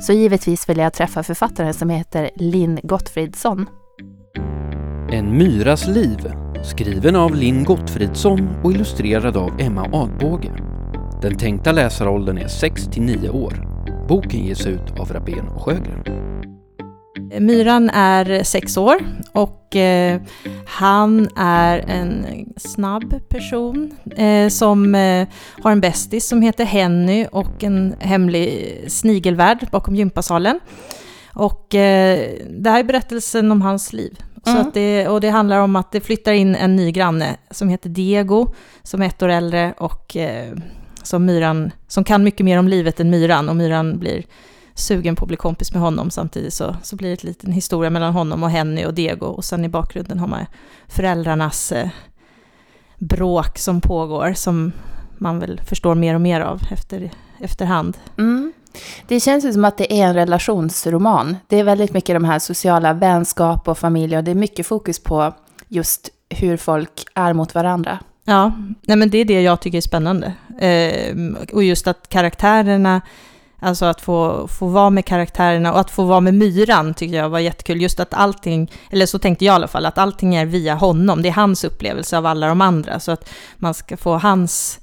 Så 0.00 0.12
givetvis 0.12 0.68
vill 0.68 0.78
jag 0.78 0.92
träffa 0.92 1.22
författaren 1.22 1.74
som 1.74 1.90
heter 1.90 2.30
Linn 2.36 2.80
Gottfridsson. 2.82 3.66
En 5.12 5.38
myras 5.38 5.86
liv, 5.86 6.32
skriven 6.64 7.16
av 7.16 7.34
Linn 7.34 7.64
Gottfridsson 7.64 8.48
och 8.64 8.72
illustrerad 8.72 9.36
av 9.36 9.60
Emma 9.60 9.82
Adbåge. 9.92 10.52
Den 11.22 11.38
tänkta 11.38 11.72
läsaråldern 11.72 12.38
är 12.38 12.48
6 12.48 12.86
till 12.86 13.02
9 13.02 13.30
år. 13.30 13.68
Boken 14.08 14.46
ges 14.46 14.66
ut 14.66 15.00
av 15.00 15.12
Rabén 15.12 15.48
och 15.48 15.62
Sjögren. 15.62 16.41
Myran 17.40 17.90
är 17.90 18.42
sex 18.42 18.76
år 18.76 18.96
och 19.32 19.76
eh, 19.76 20.20
han 20.66 21.28
är 21.36 21.78
en 21.78 22.26
snabb 22.56 23.28
person 23.28 23.96
eh, 24.16 24.48
som 24.48 24.94
eh, 24.94 25.28
har 25.62 25.72
en 25.72 25.80
bästis 25.80 26.28
som 26.28 26.42
heter 26.42 26.64
Henny 26.64 27.26
och 27.32 27.64
en 27.64 27.94
hemlig 28.00 28.80
snigelvärd 28.88 29.66
bakom 29.70 29.96
gympasalen. 29.96 30.60
Och 31.34 31.74
eh, 31.74 32.20
det 32.50 32.70
här 32.70 32.80
är 32.80 32.84
berättelsen 32.84 33.52
om 33.52 33.62
hans 33.62 33.92
liv. 33.92 34.18
Mm. 34.46 34.64
Så 34.64 34.70
det, 34.74 35.08
och 35.08 35.20
det 35.20 35.30
handlar 35.30 35.58
om 35.58 35.76
att 35.76 35.92
det 35.92 36.00
flyttar 36.00 36.32
in 36.32 36.54
en 36.54 36.76
ny 36.76 36.92
granne 36.92 37.36
som 37.50 37.68
heter 37.68 37.88
Diego, 37.88 38.52
som 38.82 39.02
är 39.02 39.06
ett 39.06 39.22
år 39.22 39.28
äldre 39.28 39.74
och 39.78 40.16
eh, 40.16 40.52
som, 41.02 41.24
myran, 41.24 41.70
som 41.88 42.04
kan 42.04 42.24
mycket 42.24 42.44
mer 42.44 42.58
om 42.58 42.68
livet 42.68 43.00
än 43.00 43.10
Myran. 43.10 43.48
Och 43.48 43.56
Myran 43.56 43.98
blir 43.98 44.24
sugen 44.74 45.16
på 45.16 45.24
att 45.24 45.28
bli 45.28 45.36
kompis 45.36 45.72
med 45.72 45.82
honom. 45.82 46.10
Samtidigt 46.10 46.54
så, 46.54 46.76
så 46.82 46.96
blir 46.96 47.08
det 47.08 47.24
en 47.24 47.28
liten 47.28 47.52
historia 47.52 47.90
mellan 47.90 48.12
honom 48.12 48.42
och 48.42 48.50
Henny 48.50 48.84
och 48.84 48.94
Diego. 48.94 49.26
Och 49.26 49.44
sen 49.44 49.64
i 49.64 49.68
bakgrunden 49.68 50.18
har 50.18 50.26
man 50.26 50.46
föräldrarnas 50.88 51.72
eh, 51.72 51.88
bråk 52.98 53.58
som 53.58 53.80
pågår, 53.80 54.32
som 54.32 54.72
man 55.18 55.38
väl 55.38 55.60
förstår 55.68 55.94
mer 55.94 56.14
och 56.14 56.20
mer 56.20 56.40
av 56.40 56.60
efter, 56.70 57.10
efterhand. 57.40 57.96
Mm. 58.18 58.52
Det 59.08 59.20
känns 59.20 59.44
ju 59.44 59.52
som 59.52 59.64
att 59.64 59.78
det 59.78 59.92
är 59.92 60.06
en 60.06 60.14
relationsroman. 60.14 61.36
Det 61.46 61.56
är 61.56 61.64
väldigt 61.64 61.92
mycket 61.92 62.16
de 62.16 62.24
här 62.24 62.38
sociala 62.38 62.92
vänskap 62.92 63.68
och 63.68 63.78
familj 63.78 64.16
och 64.16 64.24
det 64.24 64.30
är 64.30 64.34
mycket 64.34 64.66
fokus 64.66 64.98
på 64.98 65.34
just 65.68 66.10
hur 66.28 66.56
folk 66.56 67.04
är 67.14 67.32
mot 67.32 67.54
varandra. 67.54 67.98
Ja, 68.24 68.52
nej 68.82 68.96
men 68.96 69.10
det 69.10 69.18
är 69.18 69.24
det 69.24 69.42
jag 69.42 69.60
tycker 69.60 69.78
är 69.78 69.82
spännande. 69.82 70.32
Eh, 70.58 71.16
och 71.52 71.64
just 71.64 71.86
att 71.86 72.08
karaktärerna, 72.08 73.00
alltså 73.62 73.84
att 73.84 74.00
få, 74.00 74.48
få 74.48 74.66
vara 74.66 74.90
med 74.90 75.04
karaktärerna 75.04 75.72
och 75.72 75.80
att 75.80 75.90
få 75.90 76.04
vara 76.04 76.20
med 76.20 76.34
myran 76.34 76.94
tycker 76.94 77.16
jag 77.16 77.28
var 77.28 77.38
jättekul. 77.38 77.82
Just 77.82 78.00
att 78.00 78.14
allting, 78.14 78.70
eller 78.90 79.06
så 79.06 79.18
tänkte 79.18 79.44
jag 79.44 79.52
i 79.52 79.54
alla 79.54 79.68
fall, 79.68 79.86
att 79.86 79.98
allting 79.98 80.34
är 80.34 80.46
via 80.46 80.74
honom. 80.74 81.22
Det 81.22 81.28
är 81.28 81.32
hans 81.32 81.64
upplevelse 81.64 82.18
av 82.18 82.26
alla 82.26 82.46
de 82.46 82.60
andra. 82.60 83.00
Så 83.00 83.12
att 83.12 83.28
man 83.56 83.74
ska 83.74 83.96
få 83.96 84.18
hans 84.18 84.80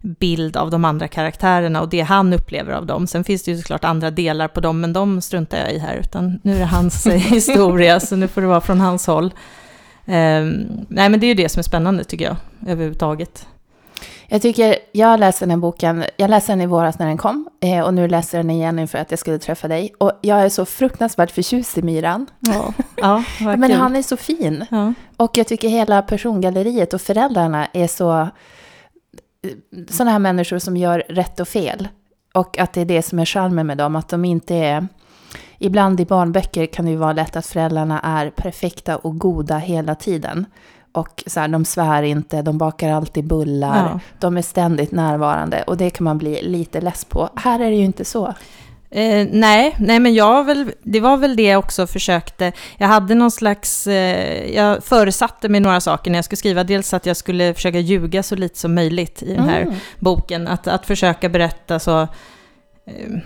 bild 0.00 0.56
av 0.56 0.70
de 0.70 0.84
andra 0.84 1.08
karaktärerna 1.08 1.80
och 1.80 1.88
det 1.88 2.00
han 2.00 2.32
upplever 2.32 2.72
av 2.72 2.86
dem. 2.86 3.06
Sen 3.06 3.24
finns 3.24 3.42
det 3.42 3.50
ju 3.50 3.58
såklart 3.58 3.84
andra 3.84 4.10
delar 4.10 4.48
på 4.48 4.60
dem, 4.60 4.80
men 4.80 4.92
de 4.92 5.20
struntar 5.20 5.58
jag 5.58 5.72
i 5.72 5.78
här, 5.78 5.96
utan 5.96 6.40
nu 6.42 6.54
är 6.54 6.58
det 6.58 6.64
hans 6.64 7.06
historia, 7.12 8.00
så 8.00 8.16
nu 8.16 8.28
får 8.28 8.40
det 8.40 8.46
vara 8.46 8.60
från 8.60 8.80
hans 8.80 9.06
håll. 9.06 9.34
Um, 10.04 10.86
nej, 10.88 11.08
men 11.08 11.20
det 11.20 11.26
är 11.26 11.28
ju 11.28 11.34
det 11.34 11.48
som 11.48 11.58
är 11.58 11.64
spännande 11.64 12.04
tycker 12.04 12.24
jag, 12.24 12.36
överhuvudtaget. 12.66 13.46
Jag 14.26 14.42
tycker, 14.42 14.76
jag 14.92 15.20
läste 15.20 15.44
den 15.44 15.50
här 15.50 15.58
boken, 15.58 16.04
jag 16.16 16.30
läste 16.30 16.52
den 16.52 16.60
i 16.60 16.66
våras 16.66 16.98
när 16.98 17.06
den 17.06 17.18
kom 17.18 17.48
eh, 17.60 17.80
och 17.80 17.94
nu 17.94 18.08
läste 18.08 18.36
jag 18.36 18.44
den 18.46 18.50
igen 18.50 18.78
inför 18.78 18.98
att 18.98 19.10
jag 19.10 19.18
skulle 19.18 19.38
träffa 19.38 19.68
dig. 19.68 19.94
Och 19.98 20.12
jag 20.20 20.40
är 20.40 20.48
så 20.48 20.64
fruktansvärt 20.64 21.30
förtjust 21.30 21.78
i 21.78 21.82
Myran. 21.82 22.26
Ja, 22.38 22.72
ja 22.96 23.24
Men 23.56 23.72
han 23.72 23.96
är 23.96 24.02
så 24.02 24.16
fin. 24.16 24.66
Ja. 24.70 24.94
Och 25.16 25.36
jag 25.36 25.46
tycker 25.46 25.68
hela 25.68 26.02
persongalleriet 26.02 26.94
och 26.94 27.00
föräldrarna 27.00 27.66
är 27.72 27.86
så 27.86 28.28
sådana 29.90 30.10
här 30.10 30.18
människor 30.18 30.58
som 30.58 30.76
gör 30.76 31.02
rätt 31.08 31.40
och 31.40 31.48
fel. 31.48 31.88
Och 32.34 32.58
att 32.58 32.72
det 32.72 32.80
är 32.80 32.84
det 32.84 33.02
som 33.02 33.18
är 33.18 33.24
charmen 33.24 33.66
med 33.66 33.78
dem, 33.78 33.96
att 33.96 34.08
de 34.08 34.24
inte 34.24 34.54
är... 34.54 34.88
Ibland 35.58 36.00
i 36.00 36.04
barnböcker 36.04 36.66
kan 36.66 36.84
det 36.84 36.90
ju 36.90 36.96
vara 36.96 37.12
lätt 37.12 37.36
att 37.36 37.46
föräldrarna 37.46 38.00
är 38.00 38.30
perfekta 38.30 38.96
och 38.96 39.18
goda 39.18 39.58
hela 39.58 39.94
tiden. 39.94 40.46
Och 40.92 41.24
så 41.26 41.40
här, 41.40 41.48
de 41.48 41.64
svär 41.64 42.02
inte, 42.02 42.42
de 42.42 42.58
bakar 42.58 42.90
alltid 42.92 43.24
bullar, 43.26 43.90
Ja. 43.92 44.00
de 44.20 44.36
är 44.36 44.42
ständigt 44.42 44.92
närvarande 44.92 45.62
och 45.62 45.76
det 45.76 45.90
kan 45.90 46.04
man 46.04 46.18
bli 46.18 46.42
lite 46.42 46.80
less 46.80 47.04
på. 47.04 47.28
Här 47.36 47.60
är 47.60 47.70
det 47.70 47.76
ju 47.76 47.84
inte 47.84 48.04
så. 48.04 48.34
Eh, 48.90 49.26
nej, 49.32 49.74
nej, 49.78 50.00
men 50.00 50.14
jag 50.14 50.44
väl, 50.44 50.72
det 50.82 51.00
var 51.00 51.16
väl 51.16 51.36
det 51.36 51.42
jag 51.42 51.58
också 51.58 51.86
försökte. 51.86 52.52
Jag 52.78 52.86
hade 52.88 53.14
någon 53.14 53.30
slags, 53.30 53.86
eh, 53.86 54.54
jag 54.54 54.84
föresatte 54.84 55.48
mig 55.48 55.60
några 55.60 55.80
saker 55.80 56.10
när 56.10 56.18
jag 56.18 56.24
skulle 56.24 56.36
skriva. 56.36 56.64
Dels 56.64 56.94
att 56.94 57.06
jag 57.06 57.16
skulle 57.16 57.54
försöka 57.54 57.78
ljuga 57.78 58.22
så 58.22 58.36
lite 58.36 58.58
som 58.58 58.74
möjligt 58.74 59.22
i 59.22 59.34
den 59.34 59.48
här 59.48 59.60
Mm. 59.62 59.74
boken. 59.98 60.48
Att, 60.48 60.66
att 60.66 60.86
försöka 60.86 61.28
berätta 61.28 61.78
så 61.78 62.00
eh, 62.86 63.18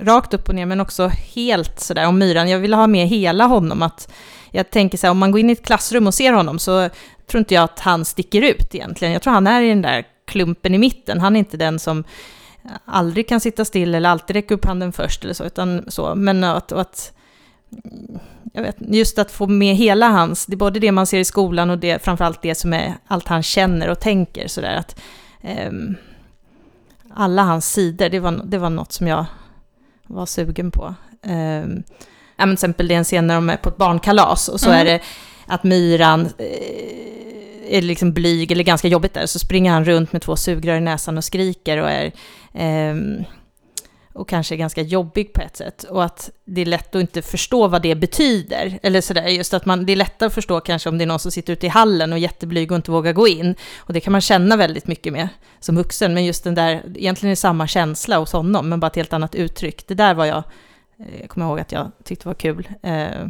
rakt 0.00 0.34
upp 0.34 0.48
och 0.48 0.54
ner, 0.54 0.66
men 0.66 0.80
också 0.80 1.08
helt 1.34 1.80
sådär 1.80 2.06
om 2.06 2.18
myran. 2.18 2.48
Jag 2.50 2.58
ville 2.58 2.76
ha 2.76 2.86
med 2.86 3.06
hela 3.08 3.44
honom. 3.44 3.82
Att 3.82 4.12
jag 4.54 4.70
tänker 4.70 4.98
så 4.98 5.06
här, 5.06 5.10
om 5.10 5.18
man 5.18 5.30
går 5.30 5.40
in 5.40 5.50
i 5.50 5.52
ett 5.52 5.66
klassrum 5.66 6.06
och 6.06 6.14
ser 6.14 6.32
honom 6.32 6.58
så 6.58 6.88
tror 7.26 7.38
inte 7.38 7.54
jag 7.54 7.64
att 7.64 7.80
han 7.80 8.04
sticker 8.04 8.42
ut 8.42 8.74
egentligen. 8.74 9.12
Jag 9.12 9.22
tror 9.22 9.32
han 9.32 9.46
är 9.46 9.62
i 9.62 9.68
den 9.68 9.82
där 9.82 10.04
klumpen 10.24 10.74
i 10.74 10.78
mitten. 10.78 11.20
Han 11.20 11.36
är 11.36 11.38
inte 11.38 11.56
den 11.56 11.78
som 11.78 12.04
aldrig 12.84 13.28
kan 13.28 13.40
sitta 13.40 13.64
still 13.64 13.94
eller 13.94 14.10
alltid 14.10 14.36
räcka 14.36 14.54
upp 14.54 14.64
handen 14.64 14.92
först 14.92 15.24
eller 15.24 15.34
så, 15.34 15.44
utan 15.44 15.84
så. 15.88 16.14
Men 16.14 16.44
att, 16.44 16.72
att 16.72 17.12
jag 18.52 18.62
vet, 18.62 18.76
just 18.78 19.18
att 19.18 19.30
få 19.30 19.46
med 19.46 19.76
hela 19.76 20.08
hans, 20.08 20.46
det 20.46 20.54
är 20.54 20.56
både 20.56 20.80
det 20.80 20.92
man 20.92 21.06
ser 21.06 21.18
i 21.18 21.24
skolan 21.24 21.70
och 21.70 21.78
det, 21.78 22.04
framförallt 22.04 22.42
det 22.42 22.54
som 22.54 22.72
är 22.72 22.94
allt 23.06 23.28
han 23.28 23.42
känner 23.42 23.88
och 23.88 24.00
tänker 24.00 24.48
sådär 24.48 24.76
att 24.76 25.00
ehm, 25.42 25.96
alla 27.14 27.42
hans 27.42 27.72
sidor, 27.72 28.08
det 28.08 28.20
var, 28.20 28.40
det 28.44 28.58
var 28.58 28.70
något 28.70 28.92
som 28.92 29.06
jag 29.06 29.24
var 30.06 30.26
sugen 30.26 30.70
på. 30.70 30.94
Um, 31.22 31.82
ja, 32.36 32.46
men 32.46 32.48
till 32.48 32.64
exempel 32.64 32.88
det 32.88 32.94
är 32.94 32.98
en 32.98 33.04
scen 33.04 33.26
när 33.26 33.34
de 33.34 33.50
är 33.50 33.56
på 33.56 33.68
ett 33.68 33.76
barnkalas 33.76 34.48
och 34.48 34.60
så 34.60 34.68
Mm. 34.68 34.80
är 34.80 34.84
det 34.84 35.00
att 35.46 35.64
myran 35.64 36.20
eh, 36.38 37.76
är 37.78 37.82
liksom 37.82 38.12
blyg 38.12 38.52
eller 38.52 38.64
ganska 38.64 38.88
jobbigt 38.88 39.14
där, 39.14 39.26
så 39.26 39.38
springer 39.38 39.72
han 39.72 39.84
runt 39.84 40.12
med 40.12 40.22
två 40.22 40.36
sugrör 40.36 40.76
i 40.76 40.80
näsan 40.80 41.18
och 41.18 41.24
skriker 41.24 41.78
och 41.78 41.90
är... 41.90 42.12
ehm, 42.54 43.24
och 44.16 44.28
kanske 44.28 44.54
är 44.54 44.56
ganska 44.56 44.82
jobbig 44.82 45.32
på 45.32 45.40
ett 45.42 45.56
sätt. 45.56 45.82
Och 45.82 46.04
att 46.04 46.30
det 46.44 46.60
är 46.60 46.66
lätt 46.66 46.94
att 46.94 47.00
inte 47.00 47.22
förstå 47.22 47.68
vad 47.68 47.82
det 47.82 47.94
betyder. 47.94 48.78
Eller 48.82 49.00
sådär, 49.00 49.26
just 49.26 49.54
att 49.54 49.66
man, 49.66 49.86
det 49.86 49.92
är 49.92 49.96
lättare 49.96 50.26
att 50.26 50.34
förstå 50.34 50.60
kanske 50.60 50.88
om 50.88 50.98
det 50.98 51.04
är 51.04 51.06
någon 51.06 51.18
som 51.18 51.30
sitter 51.30 51.52
ute 51.52 51.66
i 51.66 51.68
hallen 51.68 52.12
och 52.12 52.18
är 52.18 52.22
jätteblyg 52.22 52.72
och 52.72 52.76
inte 52.76 52.90
vågar 52.90 53.12
gå 53.12 53.28
in. 53.28 53.54
Och 53.78 53.92
det 53.92 54.00
kan 54.00 54.12
man 54.12 54.20
känna 54.20 54.56
väldigt 54.56 54.86
mycket 54.86 55.12
med 55.12 55.28
som 55.60 55.76
vuxen. 55.76 56.14
Men 56.14 56.24
just 56.24 56.44
den 56.44 56.54
där, 56.54 56.82
egentligen 56.94 57.30
är 57.30 57.32
det 57.32 57.36
samma 57.36 57.66
känsla 57.66 58.18
hos 58.18 58.32
honom, 58.32 58.68
men 58.68 58.80
bara 58.80 58.86
ett 58.86 58.96
helt 58.96 59.12
annat 59.12 59.34
uttryck. 59.34 59.86
Det 59.86 59.94
där 59.94 60.14
var 60.14 60.24
jag, 60.24 60.42
jag 60.96 61.20
eh, 61.20 61.26
kommer 61.26 61.46
ihåg 61.46 61.60
att 61.60 61.72
jag 61.72 61.90
tyckte 62.04 62.28
var 62.28 62.34
kul. 62.34 62.68
Eh, 62.82 63.26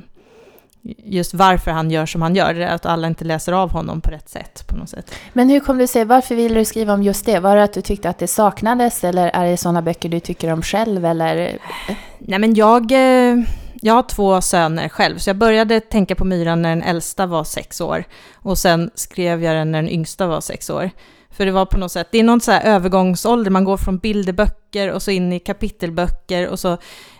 just 1.04 1.34
varför 1.34 1.70
han 1.70 1.90
gör 1.90 2.06
som 2.06 2.22
han 2.22 2.36
gör, 2.36 2.60
att 2.60 2.86
alla 2.86 3.06
inte 3.06 3.24
läser 3.24 3.52
av 3.52 3.70
honom 3.70 4.00
på 4.00 4.10
rätt 4.10 4.28
sätt 4.28 4.64
på 4.66 4.76
något 4.76 4.88
sätt. 4.88 5.14
Men 5.32 5.50
hur 5.50 5.60
kom 5.60 5.78
du 5.78 5.86
sig, 5.86 6.04
varför 6.04 6.34
ville 6.34 6.54
du 6.58 6.64
skriva 6.64 6.94
om 6.94 7.02
just 7.02 7.26
det? 7.26 7.40
Var 7.40 7.56
det 7.56 7.62
att 7.62 7.72
du 7.72 7.82
tyckte 7.82 8.10
att 8.10 8.18
det 8.18 8.26
saknades 8.26 9.04
eller 9.04 9.28
är 9.28 9.50
det 9.50 9.56
sådana 9.56 9.82
böcker 9.82 10.08
du 10.08 10.20
tycker 10.20 10.52
om 10.52 10.62
själv 10.62 11.04
eller? 11.04 11.58
Nej 12.18 12.38
men 12.38 12.54
jag, 12.54 12.92
eh, 12.92 13.36
jag 13.74 13.94
har 13.94 14.02
två 14.02 14.40
söner 14.40 14.88
själv, 14.88 15.18
så 15.18 15.30
jag 15.30 15.36
började 15.36 15.80
tänka 15.80 16.14
på 16.14 16.24
myran 16.24 16.62
när 16.62 16.68
den 16.68 16.82
äldsta 16.82 17.26
var 17.26 17.44
sex 17.44 17.80
år 17.80 18.04
och 18.32 18.58
sen 18.58 18.90
skrev 18.94 19.42
jag 19.42 19.56
den 19.56 19.72
när 19.72 19.82
den 19.82 19.90
yngsta 19.90 20.26
var 20.26 20.40
sex 20.40 20.70
år. 20.70 20.90
För 21.34 21.46
det 21.46 21.52
var 21.52 21.66
på 21.66 21.78
något 21.78 21.92
sätt, 21.92 22.08
det 22.10 22.18
är 22.18 22.22
någon 22.22 22.40
så 22.40 22.52
här 22.52 22.62
övergångsålder, 22.74 23.50
man 23.50 23.64
går 23.64 23.76
från 23.76 23.98
bilderböcker 23.98 24.90
och 24.90 25.02
så 25.02 25.10
in 25.10 25.32
i 25.32 25.40
kapitelböcker 25.40 26.48
och 26.48 26.58
så 26.58 26.72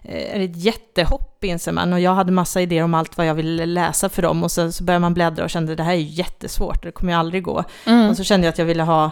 eh, 0.02 0.34
är 0.34 0.38
det 0.38 0.44
ett 0.44 0.64
jättehopp 0.64 1.44
inser 1.44 1.72
man. 1.72 1.92
Och 1.92 2.00
jag 2.00 2.14
hade 2.14 2.32
massa 2.32 2.60
idéer 2.60 2.84
om 2.84 2.94
allt 2.94 3.16
vad 3.16 3.26
jag 3.26 3.34
ville 3.34 3.66
läsa 3.66 4.08
för 4.08 4.22
dem 4.22 4.42
och 4.42 4.50
sen 4.50 4.72
så 4.72 4.84
började 4.84 5.00
man 5.00 5.14
bläddra 5.14 5.44
och 5.44 5.50
kände 5.50 5.74
det 5.74 5.82
här 5.82 5.92
är 5.92 5.96
jättesvårt, 5.96 6.82
det 6.82 6.92
kommer 6.92 7.12
ju 7.12 7.18
aldrig 7.18 7.42
gå. 7.42 7.64
Mm. 7.86 8.10
Och 8.10 8.16
så 8.16 8.24
kände 8.24 8.46
jag 8.46 8.52
att 8.52 8.58
jag 8.58 8.66
ville 8.66 8.82
ha, 8.82 9.10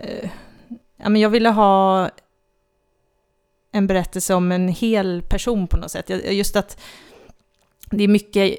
eh, 0.00 0.30
ja 0.96 1.08
men 1.08 1.20
jag 1.20 1.30
ville 1.30 1.48
ha 1.48 2.10
en 3.72 3.86
berättelse 3.86 4.34
om 4.34 4.52
en 4.52 4.68
hel 4.68 5.22
person 5.22 5.66
på 5.66 5.76
något 5.76 5.90
sätt. 5.90 6.10
Just 6.30 6.56
att 6.56 6.80
det 7.90 8.04
är 8.04 8.08
mycket 8.08 8.58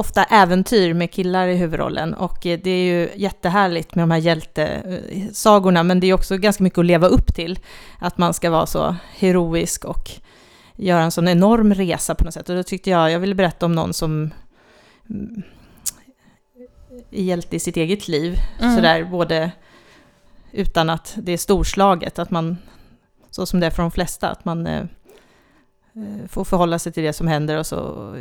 ofta 0.00 0.24
äventyr 0.24 0.94
med 0.94 1.10
killar 1.10 1.48
i 1.48 1.56
huvudrollen 1.56 2.14
och 2.14 2.46
eh, 2.46 2.60
det 2.62 2.70
är 2.70 2.84
ju 2.84 3.10
jättehärligt 3.16 3.94
med 3.94 4.02
de 4.02 4.10
här 4.10 4.18
hjältesagorna 4.18 5.82
men 5.82 6.00
det 6.00 6.06
är 6.06 6.14
också 6.14 6.36
ganska 6.36 6.64
mycket 6.64 6.78
att 6.78 6.84
leva 6.84 7.06
upp 7.06 7.34
till. 7.34 7.58
Att 7.98 8.18
man 8.18 8.34
ska 8.34 8.50
vara 8.50 8.66
så 8.66 8.96
heroisk 9.18 9.84
och 9.84 10.10
göra 10.76 11.02
en 11.02 11.10
sån 11.10 11.28
enorm 11.28 11.74
resa 11.74 12.14
på 12.14 12.24
något 12.24 12.34
sätt. 12.34 12.48
Och 12.48 12.56
då 12.56 12.62
tyckte 12.62 12.90
jag, 12.90 13.10
jag 13.10 13.18
ville 13.18 13.34
berätta 13.34 13.66
om 13.66 13.72
någon 13.72 13.94
som 13.94 14.30
mm, 15.10 15.42
är 17.10 17.22
hjälte 17.22 17.56
i 17.56 17.60
sitt 17.60 17.76
eget 17.76 18.08
liv. 18.08 18.36
Mm. 18.60 18.76
Sådär 18.76 19.04
både 19.04 19.50
utan 20.52 20.90
att 20.90 21.14
det 21.16 21.32
är 21.32 21.38
storslaget, 21.38 22.18
att 22.18 22.30
man, 22.30 22.56
så 23.30 23.46
som 23.46 23.60
det 23.60 23.66
är 23.66 23.70
för 23.70 23.82
de 23.82 23.90
flesta, 23.90 24.28
att 24.30 24.44
man 24.44 24.66
eh, 24.66 24.82
eh 25.94 26.26
får 26.28 26.44
förhålla 26.44 26.78
sig 26.78 26.92
till 26.92 27.02
det 27.02 27.12
som 27.12 27.26
händer 27.26 27.58
och 27.58 27.66
så 27.66 28.14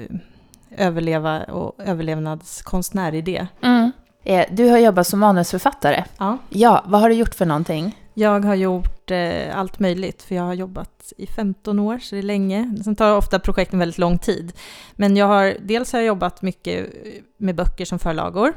överleva 0.78 1.44
och 1.44 1.76
överlevnadskonstnär 1.80 3.16
i 3.16 3.22
det. 3.22 3.48
Mm. 3.62 3.92
Eh, 4.24 4.46
du 4.52 4.70
har 4.70 4.78
jobbat 4.78 5.08
som 5.08 5.20
manusförfattare. 5.20 6.04
Ja. 6.18 6.38
Ja, 6.50 6.84
vad 6.88 7.02
har 7.02 7.10
du 7.10 7.16
gjort 7.16 7.36
för 7.36 7.46
någonting? 7.46 7.98
Jag 8.14 8.46
har 8.46 8.56
gjort 8.56 9.12
eh, 9.12 9.58
allt 9.60 9.80
möjligt, 9.80 10.22
för 10.22 10.36
jag 10.36 10.44
har 10.44 10.54
jobbat 10.54 11.14
i 11.18 11.28
15 11.28 11.80
år, 11.80 12.00
så 12.00 12.16
det 12.16 12.22
är 12.22 12.24
länge. 12.24 12.76
Sen 12.84 12.96
tar 12.96 13.18
ofta 13.18 13.40
projekten 13.40 13.80
väldigt 13.80 13.98
lång 13.98 14.18
tid. 14.18 14.54
Men 14.92 15.18
jag 15.18 15.26
har, 15.26 15.56
dels 15.62 15.94
har 15.94 16.00
jag 16.00 16.08
jobbat 16.08 16.42
mycket 16.42 16.90
med 17.38 17.56
böcker 17.56 17.86
som 17.86 18.00
förlagor. 18.00 18.54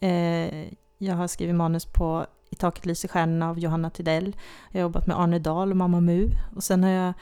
Eh, 0.00 0.64
jag 0.98 1.14
har 1.14 1.26
skrivit 1.26 1.54
manus 1.54 1.84
på 1.84 2.26
I 2.50 2.56
taket 2.56 2.86
lyser 2.86 3.08
stjärnorna 3.08 3.50
av 3.50 3.58
Johanna 3.58 3.90
Tidell. 3.90 4.36
Jag 4.70 4.80
har 4.80 4.82
jobbat 4.82 5.06
med 5.06 5.20
Arne 5.20 5.38
Dahl 5.38 5.70
och 5.70 5.76
Mamma 5.76 6.00
Mu. 6.00 6.28
Och 6.56 6.62
sen 6.64 6.84
har 6.84 6.90
jag 6.90 7.12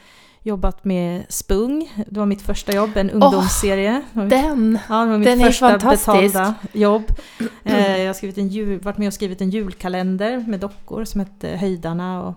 jobbat 0.43 0.85
med 0.85 1.25
Spung. 1.29 1.93
Det 2.11 2.19
var 2.19 2.27
mitt 2.27 2.43
första 2.43 2.73
jobb, 2.73 2.97
en 2.97 3.11
ungdomsserie. 3.11 4.03
Oh, 4.15 4.27
den! 4.27 4.79
Ja, 4.89 5.05
det 5.05 5.11
var 5.11 5.19
mitt 5.19 5.29
den 5.29 5.41
första 5.41 5.67
är 5.67 5.79
fantastisk. 5.79 6.35
betalda 6.35 6.55
jobb. 6.73 7.05
Eh, 7.65 7.99
jag 7.99 8.07
har 8.07 8.15
skrivit 8.15 8.39
en 8.39 8.49
jul, 8.49 8.81
varit 8.81 8.99
med 8.99 9.07
och 9.07 9.15
skrivit 9.15 9.41
en 9.41 9.51
julkalender 9.51 10.45
med 10.49 10.61
dockor 10.61 11.05
som 11.05 11.21
hette 11.21 11.49
Höjdarna. 11.49 12.23
Och, 12.23 12.35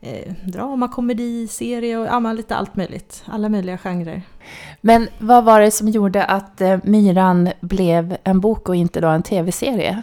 eh, 0.00 0.32
drama, 0.44 0.88
komedi, 0.88 1.46
serie 1.46 1.98
och 1.98 2.06
ja, 2.06 2.32
lite 2.32 2.56
allt 2.56 2.76
möjligt. 2.76 3.24
Alla 3.26 3.48
möjliga 3.48 3.78
genrer. 3.78 4.22
Men 4.80 5.08
vad 5.18 5.44
var 5.44 5.60
det 5.60 5.70
som 5.70 5.88
gjorde 5.88 6.24
att 6.24 6.60
eh, 6.60 6.78
Myran 6.84 7.50
blev 7.60 8.16
en 8.24 8.40
bok 8.40 8.68
och 8.68 8.76
inte 8.76 9.00
då 9.00 9.08
en 9.08 9.22
tv-serie? 9.22 10.02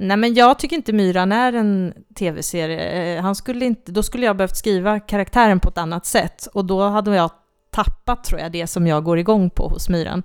Nej, 0.00 0.16
men 0.16 0.34
jag 0.34 0.58
tycker 0.58 0.76
inte 0.76 0.92
Myran 0.92 1.32
är 1.32 1.52
en 1.52 1.94
tv-serie. 2.14 3.16
Eh, 3.16 3.22
han 3.22 3.34
skulle 3.34 3.64
inte, 3.64 3.92
då 3.92 4.02
skulle 4.02 4.26
jag 4.26 4.36
behövt 4.36 4.56
skriva 4.56 5.00
karaktären 5.00 5.60
på 5.60 5.68
ett 5.68 5.78
annat 5.78 6.06
sätt 6.06 6.48
och 6.52 6.64
då 6.64 6.82
hade 6.82 7.16
jag 7.16 7.30
tappat, 7.70 8.24
tror 8.24 8.40
jag, 8.40 8.52
det 8.52 8.66
som 8.66 8.86
jag 8.86 9.04
går 9.04 9.18
igång 9.18 9.50
på 9.50 9.68
hos 9.68 9.88
Myran. 9.88 10.22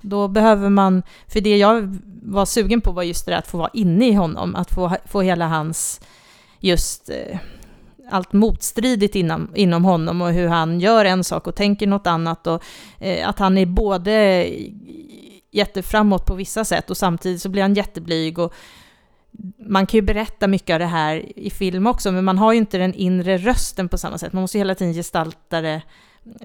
Då 0.00 0.28
behöver 0.28 0.68
man, 0.68 1.02
för 1.26 1.40
det 1.40 1.56
jag 1.56 1.98
var 2.22 2.46
sugen 2.46 2.80
på 2.80 2.92
var 2.92 3.02
just 3.02 3.26
det 3.26 3.32
där 3.32 3.38
att 3.38 3.46
få 3.46 3.58
vara 3.58 3.70
inne 3.72 4.08
i 4.08 4.12
honom, 4.12 4.54
att 4.54 4.70
få, 4.70 4.96
få 5.04 5.20
hela 5.20 5.48
hans, 5.48 6.00
just 6.58 7.10
eh, 7.10 7.38
allt 8.10 8.32
motstridigt 8.32 9.14
inom, 9.14 9.50
inom 9.54 9.84
honom 9.84 10.22
och 10.22 10.32
hur 10.32 10.48
han 10.48 10.80
gör 10.80 11.04
en 11.04 11.24
sak 11.24 11.46
och 11.46 11.54
tänker 11.54 11.86
något 11.86 12.06
annat 12.06 12.46
och 12.46 12.62
eh, 12.98 13.28
att 13.28 13.38
han 13.38 13.58
är 13.58 13.66
både 13.66 14.46
jätteframåt 15.50 16.26
på 16.26 16.34
vissa 16.34 16.64
sätt 16.64 16.90
och 16.90 16.96
samtidigt 16.96 17.42
så 17.42 17.48
blir 17.48 17.62
han 17.62 17.74
jätteblyg 17.74 18.38
och 18.38 18.54
man 19.58 19.86
kan 19.86 19.98
ju 19.98 20.02
berätta 20.02 20.48
mycket 20.48 20.74
av 20.74 20.78
det 20.78 20.86
här 20.86 21.38
i 21.38 21.50
film 21.50 21.86
också, 21.86 22.12
men 22.12 22.24
man 22.24 22.38
har 22.38 22.52
ju 22.52 22.58
inte 22.58 22.78
den 22.78 22.94
inre 22.94 23.38
rösten 23.38 23.88
på 23.88 23.98
samma 23.98 24.18
sätt. 24.18 24.32
Man 24.32 24.40
måste 24.40 24.58
hela 24.58 24.74
tiden 24.74 24.94
gestalta 24.94 25.60
det 25.60 25.82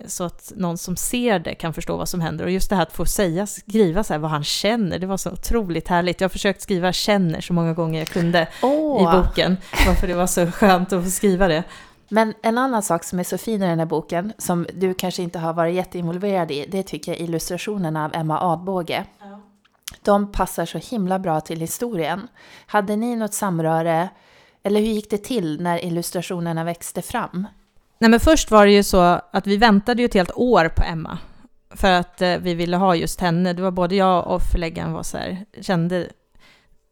så 0.06 0.24
att 0.24 0.52
någon 0.56 0.78
som 0.78 0.96
ser 0.96 1.40
det 1.40 1.56
kan 1.56 1.74
förstå 1.74 1.98
vad 1.98 2.10
som 2.10 2.22
händer. 2.22 2.46
Och 2.46 2.52
just 2.52 2.70
det 2.70 2.76
här 2.76 2.84
att 2.84 2.94
få 2.94 3.06
säga, 3.06 3.48
skriva 3.48 4.04
så 4.04 4.18
vad 4.18 4.32
han 4.32 4.44
känner, 4.44 5.00
det 5.00 5.08
var 5.08 5.18
så 5.18 5.32
otroligt 5.32 5.88
härligt. 5.88 6.22
Jag 6.22 6.26
har 6.26 6.32
försökt 6.32 6.62
skriva 6.62 6.94
känner 6.94 7.42
så 7.42 7.54
många 7.54 7.74
gånger 7.74 8.00
jag 8.00 8.08
kunde 8.08 8.48
oh. 8.62 9.02
i 9.02 9.18
boken, 9.18 9.58
varför 9.88 10.08
det 10.08 10.14
var 10.14 10.28
så 10.28 10.52
skönt 10.52 10.94
att 10.94 11.04
få 11.04 11.10
skriva 11.10 11.48
det. 11.48 11.64
Men 12.10 12.34
en 12.44 12.58
annan 12.58 12.84
sak 12.84 13.04
som 13.04 13.20
är 13.20 13.24
så 13.24 13.38
fin 13.38 13.64
i 13.64 13.68
den 13.68 13.80
här 13.80 13.86
boken, 13.86 14.34
som 14.38 14.68
du 14.74 14.94
kanske 14.94 15.24
inte 15.24 15.40
har 15.40 15.54
varit 15.54 15.76
jätteinvolverad 15.76 16.52
i, 16.52 16.66
det 16.72 16.84
tycker 16.84 17.12
jag 17.12 17.22
är 17.22 17.24
illustrationerna 17.24 18.06
av 18.06 18.16
Emma 18.16 18.40
Adbåge. 18.42 19.06
Ja 19.20 19.47
de 20.02 20.32
passar 20.32 20.66
så 20.66 20.78
himla 20.78 21.20
bra 21.20 21.42
till 21.42 21.60
historien. 21.60 22.28
Hade 22.66 22.96
ni 22.96 23.16
något 23.16 23.34
samröre, 23.34 24.10
eller 24.64 24.80
hur 24.80 24.88
gick 24.88 25.10
det 25.10 25.18
till 25.18 25.62
när 25.62 25.86
illustrationerna 25.86 26.64
växte 26.64 27.02
fram? 27.02 27.48
Nej, 28.00 28.10
men 28.10 28.20
först 28.20 28.52
var 28.52 28.66
det 28.66 28.72
ju 28.72 28.84
så 28.84 29.00
att 29.32 29.48
vi 29.48 29.58
väntade 29.58 30.02
ju 30.02 30.06
ett 30.06 30.14
helt 30.14 30.32
år 30.36 30.70
på 30.76 30.84
Emma. 30.84 31.18
För 31.70 31.92
att 31.92 32.22
eh, 32.22 32.38
vi 32.38 32.54
ville 32.54 32.78
ha 32.78 32.96
just 32.96 33.22
henne. 33.22 33.54
Det 33.54 33.62
var 33.62 33.72
både 33.72 33.96
jag 33.96 34.28
och 34.28 34.42
förläggaren 34.42 34.94
var 34.94 35.04
så 35.04 35.18
här, 35.18 35.46
kände 35.62 36.10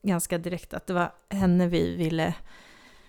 ganska 0.03 0.37
direkt 0.37 0.73
att 0.73 0.87
det 0.87 0.93
var 0.93 1.11
henne 1.29 1.67
vi 1.67 1.95
ville 1.95 2.33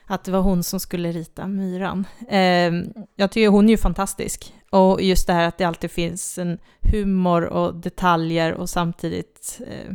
att 0.06 0.24
det 0.24 0.30
var 0.30 0.40
hon 0.40 0.62
som 0.62 0.80
skulle 0.80 1.12
rita 1.12 1.46
myran. 1.46 2.06
Eh, 2.28 2.72
jag 3.16 3.30
tycker 3.30 3.48
hon 3.48 3.64
är 3.64 3.70
ju 3.70 3.76
fantastisk. 3.76 4.54
Och 4.70 5.02
just 5.02 5.26
det 5.26 5.32
här 5.32 5.48
att 5.48 5.58
det 5.58 5.64
alltid 5.64 5.90
finns 5.90 6.38
en 6.38 6.58
humor 6.80 7.44
och 7.44 7.74
detaljer 7.74 8.52
och 8.54 8.70
samtidigt 8.70 9.60
eh, 9.66 9.94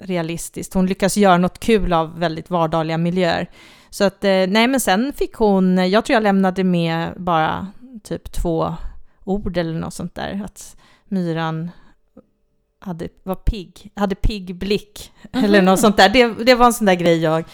realistiskt. 0.00 0.74
Hon 0.74 0.86
lyckas 0.86 1.16
göra 1.16 1.38
något 1.38 1.58
kul 1.58 1.92
av 1.92 2.18
väldigt 2.18 2.50
vardagliga 2.50 2.98
miljöer. 2.98 3.50
Så 3.90 4.04
att, 4.04 4.24
eh, 4.24 4.46
nej 4.48 4.66
men 4.66 4.80
sen 4.80 5.12
fick 5.12 5.34
hon, 5.34 5.90
jag 5.90 6.04
tror 6.04 6.14
jag 6.14 6.22
lämnade 6.22 6.64
med 6.64 7.12
bara 7.16 7.66
typ 8.02 8.32
två 8.32 8.74
ord 9.24 9.56
eller 9.56 9.78
något 9.78 9.94
sånt 9.94 10.14
där. 10.14 10.42
Att 10.44 10.76
myran 11.04 11.70
hade, 12.78 13.08
var 13.22 13.34
pigg, 13.34 13.92
hade 13.94 14.14
pigg 14.14 14.56
blick. 14.56 15.12
Eller 15.32 15.62
något 15.62 15.80
sånt 15.86 15.96
där. 15.96 16.08
Det, 16.08 16.44
det 16.44 16.54
var 16.54 16.66
en 16.66 16.72
sån 16.72 16.86
där 16.86 16.94
grej 16.94 17.18
jag 17.18 17.44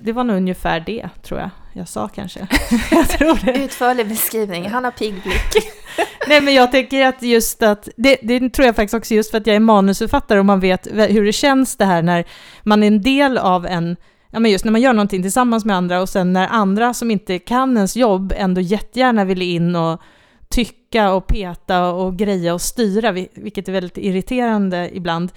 det 0.00 0.12
var 0.12 0.24
nog 0.24 0.36
ungefär 0.36 0.80
det, 0.80 1.08
tror 1.22 1.40
jag. 1.40 1.50
Jag 1.72 1.88
sa 1.88 2.08
kanske. 2.08 2.40
jag 2.90 3.08
tror 3.08 3.44
det. 3.44 3.64
Utförlig 3.64 4.08
beskrivning. 4.08 4.68
Han 4.68 4.84
har 4.84 4.90
pigg 4.90 5.22
blick. 5.22 5.64
Nej, 6.28 6.40
men 6.40 6.54
jag 6.54 6.72
tänker 6.72 7.06
att 7.06 7.22
just 7.22 7.62
att, 7.62 7.88
det, 7.96 8.18
det, 8.22 8.50
tror 8.50 8.66
jag 8.66 8.76
faktiskt 8.76 8.94
också 8.94 9.14
just 9.14 9.30
för 9.30 9.38
att 9.38 9.46
jag 9.46 9.56
är 9.56 9.60
manusförfattare 9.60 10.38
och 10.38 10.46
man 10.46 10.60
vet 10.60 10.86
hur 10.86 11.24
det 11.24 11.32
känns 11.32 11.76
det 11.76 11.84
här 11.84 12.02
när 12.02 12.24
man 12.62 12.82
är 12.82 12.86
en 12.86 13.02
del 13.02 13.38
av 13.38 13.66
en, 13.66 13.96
ja 14.30 14.40
men 14.40 14.50
just 14.50 14.64
när 14.64 14.72
man 14.72 14.80
gör 14.80 14.92
någonting 14.92 15.22
tillsammans 15.22 15.64
med 15.64 15.76
andra 15.76 16.00
och 16.00 16.08
sen 16.08 16.32
när 16.32 16.48
andra 16.48 16.94
som 16.94 17.10
inte 17.10 17.38
kan 17.38 17.76
ens 17.76 17.96
jobb 17.96 18.32
ändå 18.36 18.60
jättegärna 18.60 19.24
vill 19.24 19.42
in 19.42 19.76
och 19.76 20.00
tycka 20.48 21.12
och 21.12 21.26
peta 21.26 21.92
och 21.92 22.16
greja 22.16 22.54
och 22.54 22.60
styra, 22.60 23.12
vilket 23.12 23.68
är 23.68 23.72
väldigt 23.72 23.98
irriterande 23.98 24.90
ibland. 24.92 25.32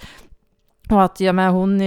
Och 0.90 1.02
att 1.02 1.20
ja, 1.20 1.32
men 1.32 1.52
hon 1.52 1.80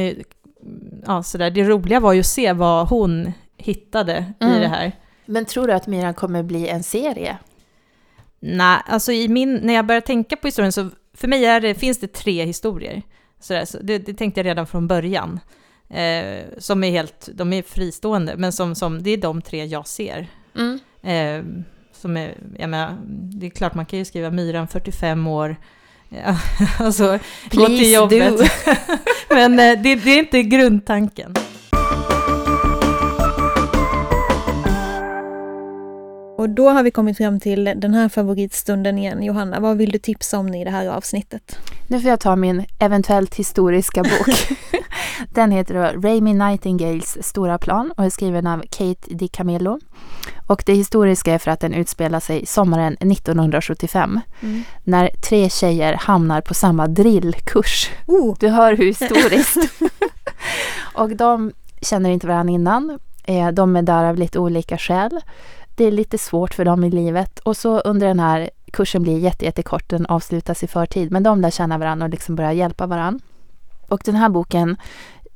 ja, 1.05 1.23
sådär. 1.23 1.49
Det 1.49 1.63
roliga 1.63 1.99
var 1.99 2.13
ju 2.13 2.19
att 2.19 2.25
se 2.25 2.53
vad 2.53 2.87
hon 2.87 3.31
hittade 3.57 4.33
mm. 4.39 4.55
i 4.55 4.59
det 4.59 4.67
här. 4.67 4.91
Men 5.25 5.45
tror 5.45 5.67
du 5.67 5.73
att 5.73 5.87
Myran 5.87 6.13
kommer 6.13 6.43
bli 6.43 6.67
en 6.67 6.83
serie? 6.83 7.37
Nej, 8.39 8.79
alltså 8.85 9.11
i 9.11 9.27
min, 9.27 9.55
när 9.55 9.73
jag 9.73 9.85
började 9.85 10.05
tänka 10.05 10.35
på 10.35 10.47
historien 10.47 10.71
så 10.71 10.89
för 11.13 11.27
mig 11.27 11.45
är 11.45 11.61
det, 11.61 11.75
finns 11.75 11.99
det 11.99 12.13
tre 12.13 12.45
historier. 12.45 13.01
Sådär, 13.39 13.65
så 13.65 13.77
det, 13.81 13.97
det 13.97 14.13
tänkte 14.13 14.39
jag 14.39 14.45
redan 14.45 14.67
från 14.67 14.87
början. 14.87 15.39
Eh, 15.89 16.43
som 16.57 16.83
är 16.83 16.91
helt, 16.91 17.29
de 17.33 17.53
är 17.53 17.61
fristående, 17.61 18.37
men 18.37 18.51
som, 18.51 18.75
som, 18.75 19.03
det 19.03 19.09
är 19.09 19.17
de 19.17 19.41
tre 19.41 19.65
jag 19.65 19.87
ser. 19.87 20.27
Mm. 20.55 20.79
Eh, 21.01 21.65
som 21.91 22.17
är, 22.17 22.37
jag 22.59 22.69
menar, 22.69 22.97
det 23.07 23.45
är 23.45 23.49
klart 23.49 23.75
man 23.75 23.85
kan 23.85 23.99
ju 23.99 24.05
skriva 24.05 24.29
Myran 24.29 24.67
45 24.67 25.27
år, 25.27 25.55
ja, 26.09 26.37
alltså 26.85 27.19
gå 27.51 27.65
till 27.65 27.91
jobbet. 27.91 28.51
Men 29.29 29.59
eh, 29.59 29.79
det, 29.81 29.95
det 29.95 30.11
är 30.11 30.19
inte 30.19 30.43
grundtanken. 30.43 31.33
Och 36.45 36.49
då 36.51 36.69
har 36.69 36.83
vi 36.83 36.91
kommit 36.91 37.17
fram 37.17 37.39
till 37.39 37.63
den 37.63 37.93
här 37.93 38.09
favoritstunden 38.09 38.97
igen. 38.97 39.23
Johanna, 39.23 39.59
vad 39.59 39.77
vill 39.77 39.91
du 39.91 39.99
tipsa 39.99 40.39
om 40.39 40.53
i 40.53 40.63
det 40.63 40.69
här 40.69 40.87
avsnittet? 40.87 41.57
Nu 41.87 42.01
får 42.01 42.09
jag 42.09 42.19
ta 42.19 42.35
min 42.35 42.65
eventuellt 42.79 43.35
historiska 43.35 44.03
bok. 44.03 44.57
Den 45.29 45.51
heter 45.51 45.75
Ramy 45.75 46.33
Nightingales 46.33 47.27
stora 47.27 47.57
plan 47.57 47.93
och 47.97 48.05
är 48.05 48.09
skriven 48.09 48.47
av 48.47 48.63
Kate 48.69 49.15
DiCamillo. 49.15 49.79
Och 50.47 50.63
det 50.65 50.73
historiska 50.73 51.33
är 51.33 51.37
för 51.37 51.51
att 51.51 51.59
den 51.59 51.73
utspelar 51.73 52.19
sig 52.19 52.45
sommaren 52.45 52.93
1975 52.93 54.19
mm. 54.41 54.63
när 54.83 55.09
tre 55.29 55.49
tjejer 55.49 55.93
hamnar 55.93 56.41
på 56.41 56.53
samma 56.53 56.87
drillkurs. 56.87 57.89
Oh. 58.05 58.35
Du 58.39 58.47
hör 58.47 58.73
hur 58.73 58.85
historiskt. 58.85 59.57
och 60.93 61.15
de 61.15 61.51
känner 61.81 62.09
inte 62.09 62.27
varandra 62.27 62.53
innan. 62.53 62.99
Eh, 63.23 63.47
de 63.47 63.75
är 63.75 63.81
där 63.81 64.03
av 64.03 64.15
lite 64.15 64.39
olika 64.39 64.77
skäl. 64.77 65.21
Det 65.75 65.85
är 65.85 65.91
lite 65.91 66.17
svårt 66.17 66.53
för 66.53 66.65
dem 66.65 66.83
i 66.83 66.89
livet 66.89 67.39
och 67.39 67.57
så 67.57 67.79
under 67.79 68.07
den 68.07 68.19
här 68.19 68.49
kursen 68.73 69.03
blir 69.03 69.17
jättekort, 69.17 69.89
den 69.89 70.05
avslutas 70.05 70.63
i 70.63 70.67
förtid. 70.67 71.11
Men 71.11 71.23
de 71.23 71.41
lär 71.41 71.51
känna 71.51 71.77
varandra 71.77 72.05
och 72.05 72.09
liksom 72.09 72.35
börjar 72.35 72.51
hjälpa 72.51 72.87
varandra. 72.87 73.19
Och 73.87 74.01
den 74.05 74.15
här 74.15 74.29
boken, 74.29 74.77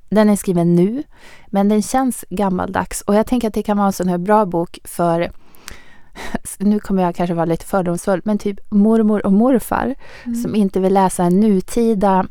den 0.09 0.29
är 0.29 0.35
skriven 0.35 0.75
nu, 0.75 1.03
men 1.47 1.69
den 1.69 1.81
känns 1.81 2.25
gammaldags. 2.29 3.01
Och 3.01 3.15
jag 3.15 3.27
tänker 3.27 3.47
att 3.47 3.53
det 3.53 3.63
kan 3.63 3.77
vara 3.77 3.87
en 3.87 3.93
sån 3.93 4.07
här 4.07 4.17
bra 4.17 4.45
bok 4.45 4.79
för 4.83 5.31
nu 6.57 6.79
kommer 6.79 7.03
jag 7.03 7.15
kanske 7.15 7.33
vara 7.33 7.45
lite 7.45 7.65
fördomsfull, 7.65 8.21
men 8.25 8.37
typ 8.37 8.59
mormor 8.71 9.25
och 9.25 9.33
morfar 9.33 9.95
mm. 10.25 10.35
som 10.35 10.55
inte 10.55 10.79
vill 10.79 10.93
läsa 10.93 11.23
en 11.23 11.39
nutida 11.39 12.25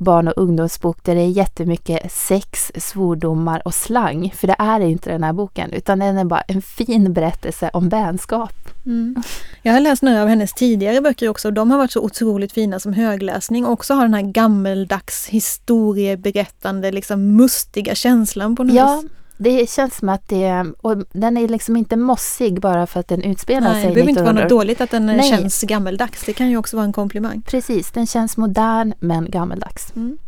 barn 0.00 0.28
och 0.28 0.34
ungdomsbok 0.36 1.04
där 1.04 1.14
det 1.14 1.20
är 1.20 1.28
jättemycket 1.28 2.12
sex, 2.12 2.72
svordomar 2.74 3.62
och 3.64 3.74
slang. 3.74 4.32
För 4.36 4.46
det 4.46 4.56
är 4.58 4.80
inte 4.80 5.10
den 5.10 5.22
här 5.22 5.32
boken, 5.32 5.72
utan 5.72 5.98
den 5.98 6.18
är 6.18 6.24
bara 6.24 6.40
en 6.40 6.62
fin 6.62 7.12
berättelse 7.12 7.70
om 7.72 7.88
vänskap. 7.88 8.52
Mm. 8.86 9.22
Jag 9.62 9.72
har 9.72 9.80
läst 9.80 10.02
några 10.02 10.22
av 10.22 10.28
hennes 10.28 10.52
tidigare 10.52 11.00
böcker 11.00 11.28
också 11.28 11.48
och 11.48 11.54
de 11.54 11.70
har 11.70 11.78
varit 11.78 11.92
så 11.92 12.00
otroligt 12.00 12.52
fina 12.52 12.80
som 12.80 12.92
högläsning 12.92 13.66
och 13.66 13.72
också 13.72 13.94
har 13.94 14.02
den 14.02 14.14
här 14.14 14.22
gammeldags 14.22 15.26
historieberättande, 15.28 16.92
liksom 16.92 17.36
mustiga 17.36 17.94
känslan 17.94 18.56
på 18.56 18.64
något 18.64 18.76
ja. 18.76 19.00
vis. 19.02 19.10
Det 19.42 19.70
känns 19.70 19.96
som 19.96 20.08
att 20.08 20.28
det, 20.28 20.66
och 20.80 20.96
den 21.12 21.36
är 21.36 21.48
liksom 21.48 21.76
inte 21.76 21.96
mossig 21.96 22.60
bara 22.60 22.86
för 22.86 23.00
att 23.00 23.08
den 23.08 23.22
utspelar 23.22 23.72
Nej, 23.72 23.82
sig 23.82 23.88
Det 23.88 23.94
behöver 23.94 24.10
inte 24.10 24.22
vara 24.22 24.32
något 24.32 24.48
dåligt 24.48 24.80
att 24.80 24.90
den 24.90 25.06
Nej. 25.06 25.30
känns 25.30 25.62
gammeldags. 25.62 26.24
Det 26.26 26.32
kan 26.32 26.50
ju 26.50 26.56
också 26.56 26.76
vara 26.76 26.84
en 26.84 26.92
komplimang. 26.92 27.42
Precis, 27.42 27.90
den 27.90 28.06
känns 28.06 28.36
modern 28.36 28.92
men 28.98 29.30
gammeldags. 29.30 29.92
Mm. 29.96 30.18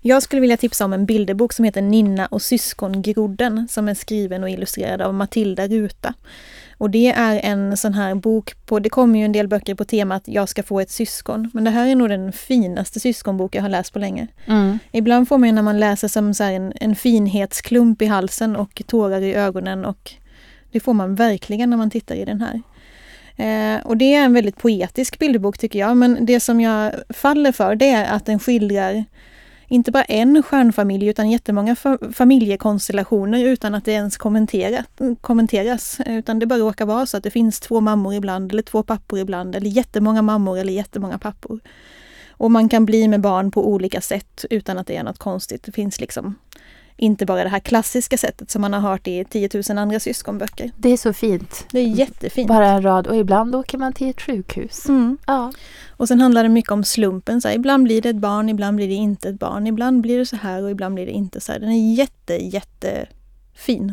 Jag 0.00 0.22
skulle 0.22 0.40
vilja 0.40 0.56
tipsa 0.56 0.84
om 0.84 0.92
en 0.92 1.06
bilderbok 1.06 1.52
som 1.52 1.64
heter 1.64 1.82
Ninna 1.82 2.26
och 2.26 2.42
syskongrodden 2.42 3.68
som 3.70 3.88
är 3.88 3.94
skriven 3.94 4.42
och 4.42 4.50
illustrerad 4.50 5.02
av 5.02 5.14
Matilda 5.14 5.66
Ruta. 5.66 6.14
Och 6.78 6.90
det 6.90 7.08
är 7.08 7.40
en 7.42 7.76
sån 7.76 7.94
här 7.94 8.14
bok 8.14 8.66
på, 8.66 8.78
det 8.78 8.88
kommer 8.88 9.18
ju 9.18 9.24
en 9.24 9.32
del 9.32 9.48
böcker 9.48 9.74
på 9.74 9.84
temat 9.84 10.22
Jag 10.26 10.48
ska 10.48 10.62
få 10.62 10.80
ett 10.80 10.90
syskon. 10.90 11.50
Men 11.54 11.64
det 11.64 11.70
här 11.70 11.86
är 11.86 11.94
nog 11.94 12.08
den 12.08 12.32
finaste 12.32 13.00
syskonbok 13.00 13.54
jag 13.54 13.62
har 13.62 13.68
läst 13.68 13.92
på 13.92 13.98
länge. 13.98 14.26
Mm. 14.46 14.78
Ibland 14.92 15.28
får 15.28 15.38
man 15.38 15.48
ju 15.48 15.54
när 15.54 15.62
man 15.62 15.80
läser 15.80 16.08
som 16.08 16.34
så 16.34 16.44
en, 16.44 16.72
en 16.80 16.94
finhetsklump 16.94 18.02
i 18.02 18.06
halsen 18.06 18.56
och 18.56 18.82
tårar 18.86 19.20
i 19.20 19.34
ögonen 19.34 19.84
och 19.84 20.12
det 20.72 20.80
får 20.80 20.94
man 20.94 21.14
verkligen 21.14 21.70
när 21.70 21.76
man 21.76 21.90
tittar 21.90 22.14
i 22.14 22.24
den 22.24 22.40
här. 22.40 22.62
Eh, 23.36 23.86
och 23.86 23.96
det 23.96 24.14
är 24.14 24.24
en 24.24 24.32
väldigt 24.32 24.56
poetisk 24.56 25.18
bilderbok 25.18 25.58
tycker 25.58 25.78
jag, 25.78 25.96
men 25.96 26.26
det 26.26 26.40
som 26.40 26.60
jag 26.60 26.92
faller 27.08 27.52
för 27.52 27.74
det 27.74 27.90
är 27.90 28.16
att 28.16 28.26
den 28.26 28.38
skildrar 28.38 29.04
inte 29.74 29.90
bara 29.90 30.04
en 30.04 30.42
stjärnfamilj 30.42 31.06
utan 31.08 31.30
jättemånga 31.30 31.76
familjekonstellationer 32.12 33.44
utan 33.44 33.74
att 33.74 33.84
det 33.84 33.92
ens 33.92 34.16
kommenteras. 35.20 36.00
Utan 36.06 36.38
det 36.38 36.46
bara 36.46 36.58
råkar 36.58 36.86
vara 36.86 37.06
så 37.06 37.16
att 37.16 37.22
det 37.22 37.30
finns 37.30 37.60
två 37.60 37.80
mammor 37.80 38.14
ibland 38.14 38.52
eller 38.52 38.62
två 38.62 38.82
pappor 38.82 39.18
ibland 39.18 39.56
eller 39.56 39.70
jättemånga 39.70 40.22
mammor 40.22 40.58
eller 40.58 40.72
jättemånga 40.72 41.18
pappor. 41.18 41.60
Och 42.30 42.50
man 42.50 42.68
kan 42.68 42.86
bli 42.86 43.08
med 43.08 43.20
barn 43.20 43.50
på 43.50 43.68
olika 43.68 44.00
sätt 44.00 44.44
utan 44.50 44.78
att 44.78 44.86
det 44.86 44.96
är 44.96 45.02
något 45.02 45.18
konstigt. 45.18 45.62
Det 45.62 45.72
finns 45.72 46.00
liksom 46.00 46.34
inte 46.96 47.26
bara 47.26 47.44
det 47.44 47.50
här 47.50 47.60
klassiska 47.60 48.18
sättet 48.18 48.50
som 48.50 48.62
man 48.62 48.72
har 48.72 48.80
hört 48.80 49.08
i 49.08 49.24
10 49.24 49.48
000 49.68 49.78
andra 49.78 50.00
syskonböcker. 50.00 50.70
Det 50.76 50.88
är 50.88 50.96
så 50.96 51.12
fint. 51.12 51.66
Det 51.70 51.78
är 51.78 51.86
jättefint. 51.86 52.48
Bara 52.48 52.68
en 52.68 52.82
rad 52.82 53.06
och 53.06 53.16
ibland 53.16 53.54
åker 53.54 53.78
man 53.78 53.92
till 53.92 54.10
ett 54.10 54.22
sjukhus. 54.22 54.88
Mm. 54.88 55.18
Ja. 55.26 55.52
Och 55.88 56.08
sen 56.08 56.20
handlar 56.20 56.42
det 56.42 56.48
mycket 56.48 56.72
om 56.72 56.84
slumpen. 56.84 57.40
Så 57.40 57.48
här, 57.48 57.54
ibland 57.54 57.84
blir 57.84 58.02
det 58.02 58.08
ett 58.08 58.16
barn, 58.16 58.48
ibland 58.48 58.76
blir 58.76 58.88
det 58.88 58.94
inte 58.94 59.28
ett 59.28 59.38
barn. 59.38 59.66
Ibland 59.66 60.00
blir 60.00 60.18
det 60.18 60.26
så 60.26 60.36
här 60.36 60.62
och 60.62 60.70
ibland 60.70 60.94
blir 60.94 61.06
det 61.06 61.12
inte 61.12 61.40
så 61.40 61.52
här. 61.52 61.58
Den 61.58 61.70
är 61.70 61.94
jätte, 61.94 62.34
jättefin. 62.34 63.92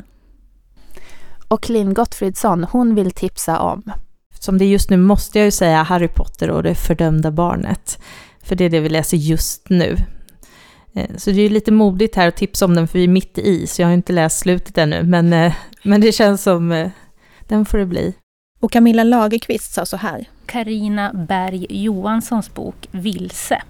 Och 1.47 1.69
Linn 1.69 1.93
Gottfridsson, 1.93 2.63
hon 2.63 2.95
vill 2.95 3.11
tipsa 3.11 3.59
om? 3.59 3.91
Som 4.39 4.57
det 4.57 4.65
är 4.65 4.69
just 4.69 4.89
nu 4.89 4.97
måste 4.97 5.39
jag 5.39 5.45
ju 5.45 5.51
säga 5.51 5.83
Harry 5.83 6.07
Potter 6.07 6.49
och 6.49 6.63
det 6.63 6.75
fördömda 6.75 7.31
barnet. 7.31 7.99
För 8.43 8.55
det 8.55 8.65
är 8.65 8.69
det 8.69 8.79
vi 8.79 8.89
läser 8.89 9.17
just 9.17 9.69
nu. 9.69 9.95
Eh, 10.93 11.15
så 11.17 11.31
det 11.31 11.41
är 11.41 11.49
lite 11.49 11.71
modigt 11.71 12.15
här 12.15 12.27
att 12.27 12.35
tipsa 12.35 12.65
om 12.65 12.75
den 12.75 12.87
för 12.87 12.99
vi 12.99 13.03
är 13.03 13.07
mitt 13.07 13.37
i, 13.37 13.67
så 13.67 13.81
jag 13.81 13.87
har 13.87 13.93
inte 13.93 14.13
läst 14.13 14.39
slutet 14.39 14.77
ännu. 14.77 15.03
Men, 15.03 15.33
eh, 15.33 15.53
men 15.83 16.01
det 16.01 16.11
känns 16.11 16.43
som, 16.43 16.71
eh, 16.71 16.89
den 17.47 17.65
får 17.65 17.77
det 17.77 17.85
bli. 17.85 18.13
Och 18.59 18.71
Camilla 18.71 19.03
Lagerqvist 19.03 19.73
sa 19.73 19.85
så 19.85 19.97
här. 19.97 20.25
Karina 20.45 21.11
Berg 21.13 21.67
Johanssons 21.69 22.53
bok 22.53 22.87
Vilse. 22.91 23.61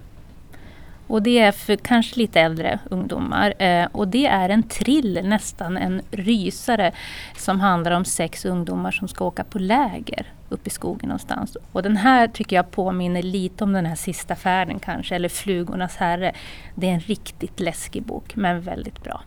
Och 1.06 1.22
det 1.22 1.38
är 1.38 1.52
för 1.52 1.76
kanske 1.76 2.18
lite 2.18 2.40
äldre 2.40 2.78
ungdomar. 2.90 3.54
Och 3.92 4.08
det 4.08 4.26
är 4.26 4.48
en 4.48 4.62
trill, 4.62 5.20
nästan 5.24 5.76
en 5.76 6.02
rysare, 6.10 6.92
som 7.38 7.60
handlar 7.60 7.90
om 7.90 8.04
sex 8.04 8.44
ungdomar 8.44 8.90
som 8.90 9.08
ska 9.08 9.24
åka 9.24 9.44
på 9.44 9.58
läger 9.58 10.26
upp 10.52 10.66
i 10.66 10.70
skogen 10.70 11.08
någonstans. 11.08 11.56
Och 11.72 11.82
den 11.82 11.96
här 11.96 12.28
tycker 12.28 12.56
jag 12.56 12.70
påminner 12.70 13.22
lite 13.22 13.64
om 13.64 13.72
den 13.72 13.86
här 13.86 13.96
sista 13.96 14.36
färden 14.36 14.78
kanske, 14.78 15.14
eller 15.14 15.28
Flugornas 15.28 15.96
herre. 15.96 16.32
Det 16.74 16.88
är 16.88 16.92
en 16.92 17.00
riktigt 17.00 17.60
läskig 17.60 18.02
bok, 18.02 18.36
men 18.36 18.60
väldigt 18.60 19.02
bra. 19.02 19.22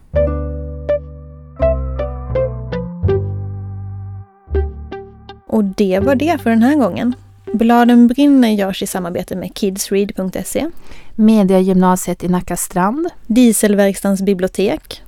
Och 5.47 5.63
det 5.63 5.99
var 5.99 6.15
det 6.15 6.41
för 6.41 6.49
den 6.49 6.63
här 6.63 6.75
gången. 6.75 7.15
Bladen 7.53 8.07
brinner 8.07 8.49
görs 8.49 8.83
i 8.83 8.87
samarbete 8.87 9.35
med 9.35 9.57
kidsread.se, 9.57 10.69
Mediagymnasiet 11.15 12.23
i 12.23 12.27
Nacka 12.27 12.57
strand, 12.57 13.09
Dieselverkstans 13.27 14.21
bibliotek 14.21 15.01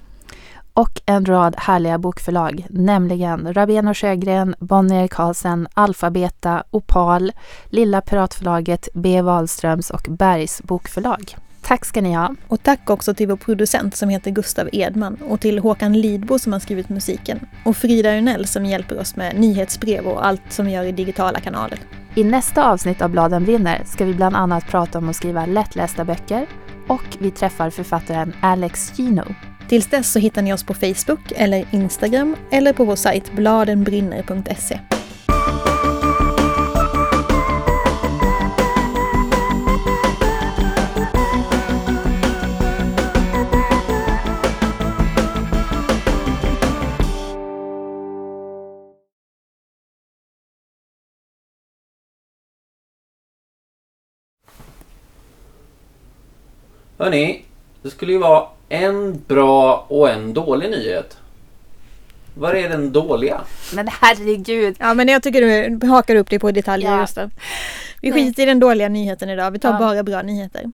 och 0.77 1.01
en 1.05 1.25
rad 1.25 1.55
härliga 1.57 1.97
bokförlag, 1.97 2.65
nämligen 2.69 3.53
Rabén 3.53 3.87
och 3.87 3.97
Sjögren, 3.97 4.55
Bonnier 4.59 5.07
Carlsen, 5.07 5.67
Alfabeta, 5.73 6.63
Opal, 6.71 7.31
Lilla 7.65 8.01
Piratförlaget, 8.01 8.89
B. 8.93 9.21
Wahlströms 9.21 9.89
och 9.89 10.07
Bergs 10.09 10.61
bokförlag. 10.63 11.35
Tack 11.61 11.85
ska 11.85 12.01
ni 12.01 12.13
ha. 12.13 12.35
Och 12.47 12.63
tack 12.63 12.89
också 12.89 13.13
till 13.13 13.27
vår 13.27 13.35
producent 13.35 13.95
som 13.95 14.09
heter 14.09 14.31
Gustav 14.31 14.69
Edman 14.71 15.17
och 15.29 15.41
till 15.41 15.59
Håkan 15.59 15.93
Lidbo 15.93 16.39
som 16.39 16.53
har 16.53 16.59
skrivit 16.59 16.89
musiken 16.89 17.39
och 17.65 17.77
Frida 17.77 18.17
Unell 18.17 18.47
som 18.47 18.65
hjälper 18.65 18.99
oss 18.99 19.15
med 19.15 19.39
nyhetsbrev 19.39 20.07
och 20.07 20.25
allt 20.25 20.41
som 20.49 20.65
vi 20.65 20.71
gör 20.71 20.83
i 20.83 20.91
digitala 20.91 21.39
kanaler. 21.39 21.79
I 22.15 22.23
nästa 22.23 22.71
avsnitt 22.71 23.01
av 23.01 23.09
Bladen 23.09 23.45
brinner 23.45 23.83
ska 23.85 24.05
vi 24.05 24.13
bland 24.13 24.35
annat 24.35 24.67
prata 24.67 24.97
om 24.97 25.09
att 25.09 25.15
skriva 25.15 25.45
lättlästa 25.45 26.05
böcker 26.05 26.47
och 26.87 27.17
vi 27.19 27.31
träffar 27.31 27.69
författaren 27.69 28.33
Alex 28.41 28.99
Gino. 28.99 29.23
Tills 29.67 29.87
dess 29.87 30.11
så 30.11 30.19
hittar 30.19 30.41
ni 30.41 30.53
oss 30.53 30.63
på 30.63 30.73
Facebook 30.73 31.31
eller 31.35 31.65
Instagram 31.71 32.35
eller 32.51 32.73
på 32.73 32.85
vår 32.85 32.95
sajt 32.95 33.31
bladenbrinner.se. 33.31 34.79
Hörni, 56.97 57.45
det 57.81 57.89
skulle 57.89 58.11
ju 58.11 58.19
vara 58.19 58.56
en 58.69 59.23
bra 59.27 59.85
och 59.87 60.09
en 60.09 60.33
dålig 60.33 60.69
nyhet. 60.69 61.17
Var 62.33 62.53
är 62.53 62.69
den 62.69 62.91
dåliga? 62.91 63.41
Men 63.73 63.87
herregud! 63.87 64.75
Ja 64.79 64.93
men 64.93 65.07
jag 65.07 65.23
tycker 65.23 65.41
du 65.41 65.87
hakar 65.87 66.15
upp 66.15 66.29
dig 66.29 66.39
på 66.39 66.51
detaljer 66.51 66.91
ja. 66.91 67.01
just 67.01 67.15
det. 67.15 67.29
Vi 68.01 68.11
skiter 68.11 68.43
i 68.43 68.45
den 68.45 68.59
dåliga 68.59 68.89
nyheten 68.89 69.29
idag, 69.29 69.51
vi 69.51 69.59
tar 69.59 69.71
ja. 69.71 69.79
bara 69.79 70.03
bra 70.03 70.21
nyheter. 70.21 70.61